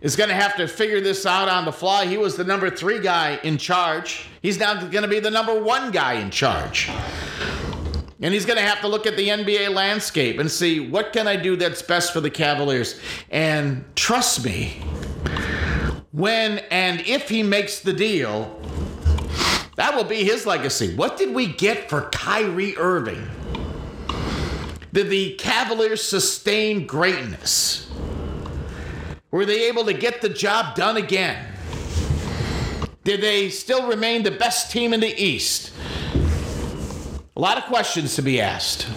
is 0.00 0.16
going 0.16 0.28
to 0.28 0.34
have 0.34 0.56
to 0.56 0.66
figure 0.66 1.00
this 1.00 1.26
out 1.26 1.48
on 1.48 1.64
the 1.64 1.72
fly. 1.72 2.06
He 2.06 2.16
was 2.16 2.36
the 2.36 2.44
number 2.44 2.70
three 2.70 3.00
guy 3.00 3.38
in 3.42 3.58
charge. 3.58 4.28
He's 4.42 4.58
now 4.58 4.80
going 4.80 5.02
to 5.02 5.08
be 5.08 5.20
the 5.20 5.30
number 5.30 5.60
one 5.60 5.90
guy 5.90 6.14
in 6.14 6.30
charge. 6.30 6.90
And 8.20 8.34
he's 8.34 8.46
going 8.46 8.58
to 8.58 8.64
have 8.64 8.80
to 8.80 8.88
look 8.88 9.06
at 9.06 9.16
the 9.16 9.28
NBA 9.28 9.72
landscape 9.72 10.38
and 10.38 10.50
see 10.50 10.88
what 10.88 11.12
can 11.12 11.28
I 11.28 11.36
do 11.36 11.54
that's 11.56 11.82
best 11.82 12.12
for 12.12 12.20
the 12.20 12.30
Cavaliers. 12.30 13.00
And 13.30 13.84
trust 13.94 14.44
me, 14.44 14.82
when 16.18 16.58
and 16.72 17.00
if 17.02 17.28
he 17.28 17.44
makes 17.44 17.78
the 17.78 17.92
deal, 17.92 18.60
that 19.76 19.94
will 19.94 20.02
be 20.02 20.24
his 20.24 20.44
legacy. 20.44 20.96
What 20.96 21.16
did 21.16 21.32
we 21.32 21.46
get 21.46 21.88
for 21.88 22.10
Kyrie 22.10 22.76
Irving? 22.76 23.24
Did 24.92 25.10
the 25.10 25.36
Cavaliers 25.36 26.02
sustain 26.02 26.88
greatness? 26.88 27.88
Were 29.30 29.46
they 29.46 29.68
able 29.68 29.84
to 29.84 29.92
get 29.92 30.20
the 30.20 30.28
job 30.28 30.74
done 30.74 30.96
again? 30.96 31.54
Did 33.04 33.20
they 33.20 33.48
still 33.48 33.86
remain 33.86 34.24
the 34.24 34.32
best 34.32 34.72
team 34.72 34.92
in 34.92 34.98
the 34.98 35.14
East? 35.22 35.72
A 37.36 37.40
lot 37.40 37.58
of 37.58 37.64
questions 37.64 38.16
to 38.16 38.22
be 38.22 38.40
asked. 38.40 38.88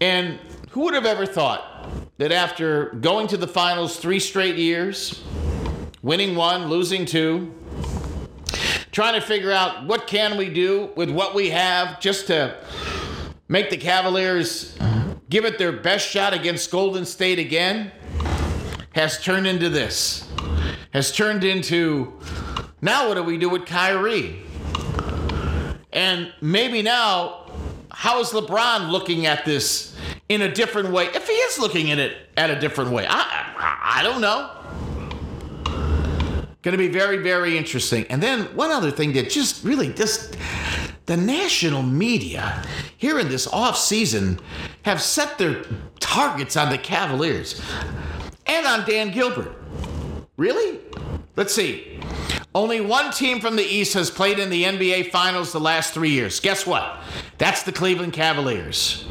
And 0.00 0.40
who 0.70 0.80
would 0.80 0.94
have 0.94 1.06
ever 1.06 1.26
thought 1.26 1.77
that 2.18 2.32
after 2.32 2.90
going 3.00 3.28
to 3.28 3.36
the 3.36 3.46
finals 3.46 3.96
three 3.96 4.20
straight 4.20 4.56
years, 4.56 5.22
winning 6.02 6.34
one, 6.36 6.68
losing 6.68 7.06
two, 7.06 7.54
trying 8.90 9.14
to 9.14 9.24
figure 9.24 9.52
out 9.52 9.86
what 9.86 10.06
can 10.06 10.36
we 10.36 10.52
do 10.52 10.90
with 10.96 11.10
what 11.10 11.34
we 11.34 11.50
have 11.50 12.00
just 12.00 12.26
to 12.26 12.56
make 13.48 13.70
the 13.70 13.76
Cavaliers 13.76 14.76
give 15.30 15.44
it 15.44 15.58
their 15.58 15.72
best 15.72 16.08
shot 16.08 16.34
against 16.34 16.70
Golden 16.70 17.04
State 17.04 17.38
again, 17.38 17.92
has 18.92 19.22
turned 19.22 19.46
into 19.46 19.68
this. 19.68 20.28
Has 20.92 21.12
turned 21.12 21.44
into 21.44 22.18
now 22.80 23.08
what 23.08 23.14
do 23.14 23.22
we 23.22 23.38
do 23.38 23.48
with 23.48 23.66
Kyrie? 23.66 24.42
And 25.92 26.32
maybe 26.40 26.82
now, 26.82 27.37
how 27.98 28.20
is 28.20 28.28
LeBron 28.28 28.92
looking 28.92 29.26
at 29.26 29.44
this 29.44 29.92
in 30.28 30.42
a 30.42 30.54
different 30.54 30.90
way. 30.90 31.06
If 31.06 31.26
he 31.26 31.32
is 31.32 31.58
looking 31.58 31.90
at 31.90 31.98
it 31.98 32.16
at 32.36 32.48
a 32.48 32.60
different 32.60 32.92
way, 32.92 33.04
I, 33.08 33.16
I, 33.56 33.98
I 33.98 34.02
don't 34.04 34.20
know. 34.20 34.52
Going 36.62 36.72
to 36.72 36.78
be 36.78 36.86
very, 36.86 37.16
very 37.16 37.58
interesting. 37.58 38.06
And 38.08 38.22
then 38.22 38.42
one 38.54 38.70
other 38.70 38.92
thing 38.92 39.14
that 39.14 39.30
just 39.30 39.64
really 39.64 39.92
just 39.92 40.36
the 41.06 41.16
national 41.16 41.82
media 41.82 42.64
here 42.98 43.18
in 43.18 43.28
this 43.28 43.48
off 43.48 43.76
season 43.76 44.38
have 44.84 45.02
set 45.02 45.36
their 45.36 45.64
targets 45.98 46.56
on 46.56 46.70
the 46.70 46.78
Cavaliers 46.78 47.60
and 48.46 48.64
on 48.64 48.88
Dan 48.88 49.10
Gilbert. 49.10 49.56
Really? 50.36 50.78
Let's 51.34 51.52
see. 51.52 51.98
Only 52.54 52.80
one 52.80 53.12
team 53.12 53.40
from 53.40 53.56
the 53.56 53.62
East 53.62 53.94
has 53.94 54.10
played 54.10 54.38
in 54.38 54.48
the 54.50 54.64
NBA 54.64 55.10
Finals 55.10 55.52
the 55.52 55.60
last 55.60 55.92
three 55.92 56.10
years. 56.10 56.40
Guess 56.40 56.66
what? 56.66 56.98
That's 57.36 57.62
the 57.62 57.72
Cleveland 57.72 58.14
Cavaliers. 58.14 59.04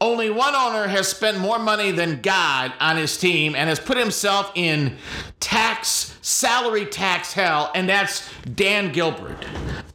Only 0.00 0.28
one 0.28 0.54
owner 0.54 0.88
has 0.88 1.08
spent 1.08 1.38
more 1.38 1.58
money 1.58 1.92
than 1.92 2.20
God 2.20 2.72
on 2.80 2.96
his 2.96 3.16
team 3.16 3.54
and 3.54 3.68
has 3.68 3.78
put 3.78 3.96
himself 3.96 4.50
in 4.54 4.98
tax, 5.40 6.18
salary 6.20 6.84
tax 6.84 7.32
hell, 7.32 7.70
and 7.74 7.88
that's 7.88 8.28
Dan 8.42 8.92
Gilbert. 8.92 9.46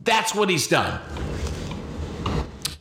That's 0.02 0.34
what 0.34 0.50
he's 0.50 0.68
done. 0.68 1.00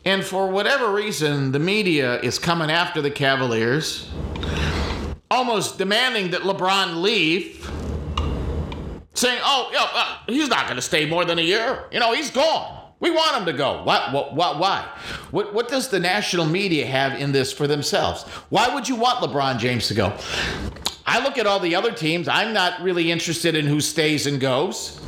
And 0.05 0.25
for 0.25 0.49
whatever 0.49 0.91
reason, 0.91 1.53
the 1.53 1.59
media 1.59 2.21
is 2.21 2.39
coming 2.39 2.71
after 2.71 3.03
the 3.03 3.11
Cavaliers, 3.11 4.11
almost 5.31 5.77
demanding 5.77 6.31
that 6.31 6.43
LeBron 6.43 7.03
leave, 7.03 7.71
saying, 9.19 9.41
oh, 9.43 9.71
uh, 9.75 10.19
he's 10.27 10.49
not 10.49 10.67
going 10.67 10.77
to 10.77 10.83
stay 10.83 11.07
more 11.07 11.25
than 11.25 11.39
a 11.39 11.43
year. 11.43 11.85
You 11.91 12.01
know, 12.01 12.13
he's 12.13 12.31
gone. 12.31 12.77
We 13.01 13.11
want 13.11 13.37
him 13.37 13.47
to 13.47 13.53
go. 13.53 13.83
What, 13.85 14.13
what, 14.13 14.35
what, 14.35 14.59
why? 14.59 14.89
What, 15.31 15.55
what 15.55 15.69
does 15.69 15.89
the 15.89 16.01
national 16.01 16.47
media 16.47 16.85
have 16.87 17.21
in 17.21 17.31
this 17.31 17.53
for 17.53 17.67
themselves? 17.67 18.25
Why 18.49 18.75
would 18.75 18.89
you 18.89 18.97
want 18.97 19.19
LeBron 19.21 19.59
James 19.59 19.87
to 19.89 19.95
go? 19.95 20.17
I 21.07 21.23
look 21.23 21.39
at 21.39 21.47
all 21.47 21.61
the 21.61 21.75
other 21.75 21.93
teams. 21.93 22.29
I'm 22.29 22.53
not 22.53 22.83
really 22.83 23.11
interested 23.11 23.55
in 23.55 23.67
who 23.67 23.81
stays 23.81 24.27
and 24.27 24.41
goes. 24.41 25.01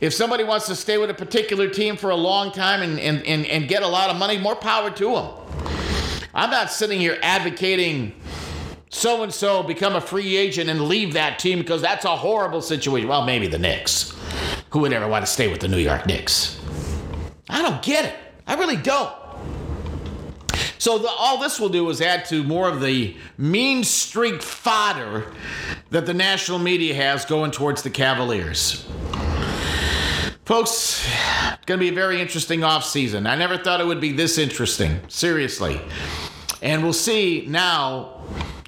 If 0.00 0.12
somebody 0.12 0.44
wants 0.44 0.66
to 0.66 0.74
stay 0.74 0.98
with 0.98 1.10
a 1.10 1.14
particular 1.14 1.68
team 1.68 1.96
for 1.96 2.10
a 2.10 2.16
long 2.16 2.50
time 2.52 2.82
and, 2.82 2.98
and, 2.98 3.24
and, 3.24 3.46
and 3.46 3.68
get 3.68 3.82
a 3.82 3.88
lot 3.88 4.10
of 4.10 4.16
money, 4.16 4.36
more 4.36 4.56
power 4.56 4.90
to 4.90 5.04
them. 5.14 5.30
I'm 6.34 6.50
not 6.50 6.72
sitting 6.72 6.98
here 6.98 7.16
advocating 7.22 8.12
so 8.94 9.24
and 9.24 9.34
so 9.34 9.62
become 9.64 9.96
a 9.96 10.00
free 10.00 10.36
agent 10.36 10.70
and 10.70 10.82
leave 10.82 11.14
that 11.14 11.40
team 11.40 11.58
because 11.58 11.82
that's 11.82 12.04
a 12.04 12.14
horrible 12.14 12.62
situation. 12.62 13.08
Well, 13.08 13.24
maybe 13.26 13.48
the 13.48 13.58
Knicks. 13.58 14.14
Who 14.70 14.78
would 14.80 14.92
ever 14.92 15.08
want 15.08 15.26
to 15.26 15.30
stay 15.30 15.48
with 15.48 15.60
the 15.60 15.66
New 15.66 15.78
York 15.78 16.06
Knicks? 16.06 16.60
I 17.48 17.60
don't 17.60 17.82
get 17.82 18.04
it. 18.04 18.14
I 18.46 18.54
really 18.54 18.76
don't. 18.76 19.12
So 20.78 20.98
the, 20.98 21.08
all 21.08 21.38
this 21.38 21.58
will 21.58 21.70
do 21.70 21.88
is 21.90 22.00
add 22.00 22.24
to 22.26 22.44
more 22.44 22.68
of 22.68 22.80
the 22.80 23.16
mean 23.36 23.82
streak 23.82 24.42
fodder 24.42 25.32
that 25.90 26.06
the 26.06 26.14
national 26.14 26.60
media 26.60 26.94
has 26.94 27.24
going 27.24 27.50
towards 27.50 27.82
the 27.82 27.90
Cavaliers. 27.90 28.86
Folks, 30.44 31.04
it's 31.52 31.64
going 31.66 31.80
to 31.80 31.84
be 31.84 31.88
a 31.88 31.92
very 31.92 32.20
interesting 32.20 32.60
offseason. 32.60 33.28
I 33.28 33.34
never 33.34 33.58
thought 33.58 33.80
it 33.80 33.86
would 33.86 34.00
be 34.00 34.12
this 34.12 34.38
interesting, 34.38 35.00
seriously. 35.08 35.80
And 36.62 36.82
we'll 36.82 36.92
see 36.92 37.44
now 37.48 38.22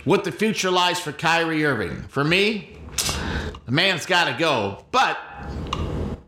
what 0.06 0.22
the 0.22 0.30
future 0.30 0.70
lies 0.70 1.00
for 1.00 1.12
Kyrie 1.12 1.64
Irving. 1.64 2.02
For 2.04 2.22
me, 2.22 2.78
the 3.66 3.72
man's 3.72 4.06
got 4.06 4.32
to 4.32 4.38
go. 4.38 4.84
But 4.92 5.18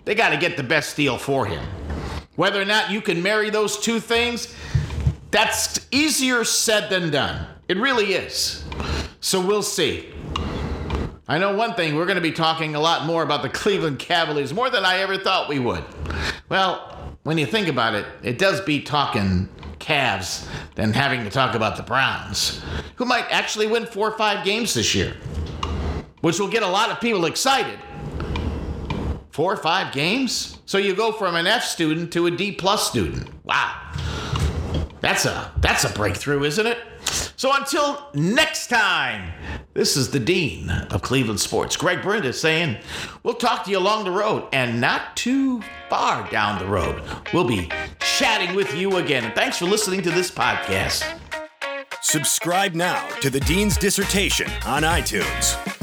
they 0.05 0.15
got 0.15 0.31
to 0.31 0.37
get 0.37 0.57
the 0.57 0.65
best 0.65 0.97
deal 0.97 1.17
for 1.17 1.47
him. 1.47 1.65
Whether 2.35 2.61
or 2.61 2.65
not 2.65 2.91
you 2.91 3.01
can 3.01 3.23
marry 3.23 3.51
those 3.51 3.79
two 3.79 4.01
things, 4.01 4.53
that's 5.31 5.87
easier 5.93 6.43
said 6.43 6.91
than 6.91 7.11
done. 7.11 7.47
It 7.69 7.77
really 7.77 8.15
is. 8.15 8.65
So 9.21 9.41
we'll 9.41 9.63
see. 9.63 10.13
I 11.29 11.39
know 11.39 11.55
one 11.55 11.75
thing, 11.75 11.95
we're 11.95 12.07
going 12.07 12.17
to 12.17 12.21
be 12.23 12.33
talking 12.33 12.75
a 12.75 12.81
lot 12.81 13.07
more 13.07 13.23
about 13.23 13.43
the 13.43 13.49
Cleveland 13.61 14.01
Cavaliers, 14.01 14.53
more 14.53 14.71
than 14.71 14.85
I 14.85 14.99
ever 14.99 15.19
thought 15.19 15.49
we 15.49 15.61
would. 15.61 15.85
Well, 16.49 17.17
when 17.23 17.39
you 17.39 17.47
think 17.47 17.69
about 17.69 17.95
it, 17.95 18.07
it 18.25 18.39
does 18.39 18.61
beat 18.61 18.87
talking 18.87 19.49
Cavs 19.79 20.47
than 20.75 20.93
having 20.93 21.25
to 21.25 21.31
talk 21.31 21.55
about 21.55 21.77
the 21.77 21.83
Browns, 21.83 22.63
who 22.97 23.05
might 23.05 23.27
actually 23.31 23.67
win 23.67 23.87
four 23.87 24.09
or 24.09 24.17
five 24.19 24.45
games 24.45 24.75
this 24.75 24.95
year, 24.95 25.17
which 26.21 26.39
will 26.39 26.49
get 26.49 26.63
a 26.63 26.69
lot 26.69 26.91
of 26.91 27.01
people 27.01 27.25
excited 27.25 27.79
four 29.39 29.53
or 29.53 29.57
five 29.57 29.93
games. 29.93 30.59
So 30.67 30.79
you 30.79 30.97
go 30.97 31.13
from 31.13 31.37
an 31.37 31.47
F 31.47 31.63
student 31.63 32.13
to 32.15 32.27
a 32.27 32.31
D 32.33 32.51
plus 32.51 32.89
student. 32.89 33.29
Wow. 33.45 33.73
That's 35.01 35.27
a 35.27 35.53
that's 35.59 35.85
a 35.85 35.91
breakthrough, 35.91 36.45
isn't 36.45 36.67
it? 36.67 36.79
So 37.37 37.55
until 37.55 38.09
next 38.15 38.67
time, 38.67 39.33
this 39.75 39.97
is 39.97 40.11
the 40.11 40.19
Dean 40.19 40.69
of 40.71 41.03
Cleveland 41.03 41.41
Sports, 41.41 41.77
Greg 41.77 41.99
Brinda, 42.01 42.35
saying 42.35 42.79
we'll 43.23 43.35
talk 43.35 43.65
to 43.65 43.71
you 43.71 43.79
along 43.79 44.05
the 44.05 44.11
road 44.11 44.49
and 44.53 44.81
not 44.81 45.17
too 45.17 45.63
far 45.89 46.29
down 46.31 46.59
the 46.59 46.67
road. 46.67 47.01
We'll 47.33 47.47
be 47.47 47.71
chatting 48.01 48.57
with 48.57 48.75
you 48.75 48.97
again. 48.97 49.25
And 49.25 49.35
thanks 49.35 49.59
for 49.59 49.67
listening 49.67 50.03
to 50.03 50.11
this 50.11 50.31
podcast. 50.31 51.05
Subscribe 52.03 52.75
now 52.75 53.07
to 53.21 53.31
the 53.31 53.41
Dean's 53.41 53.77
Dissertation 53.77 54.51
on 54.67 54.83
iTunes. 54.83 55.78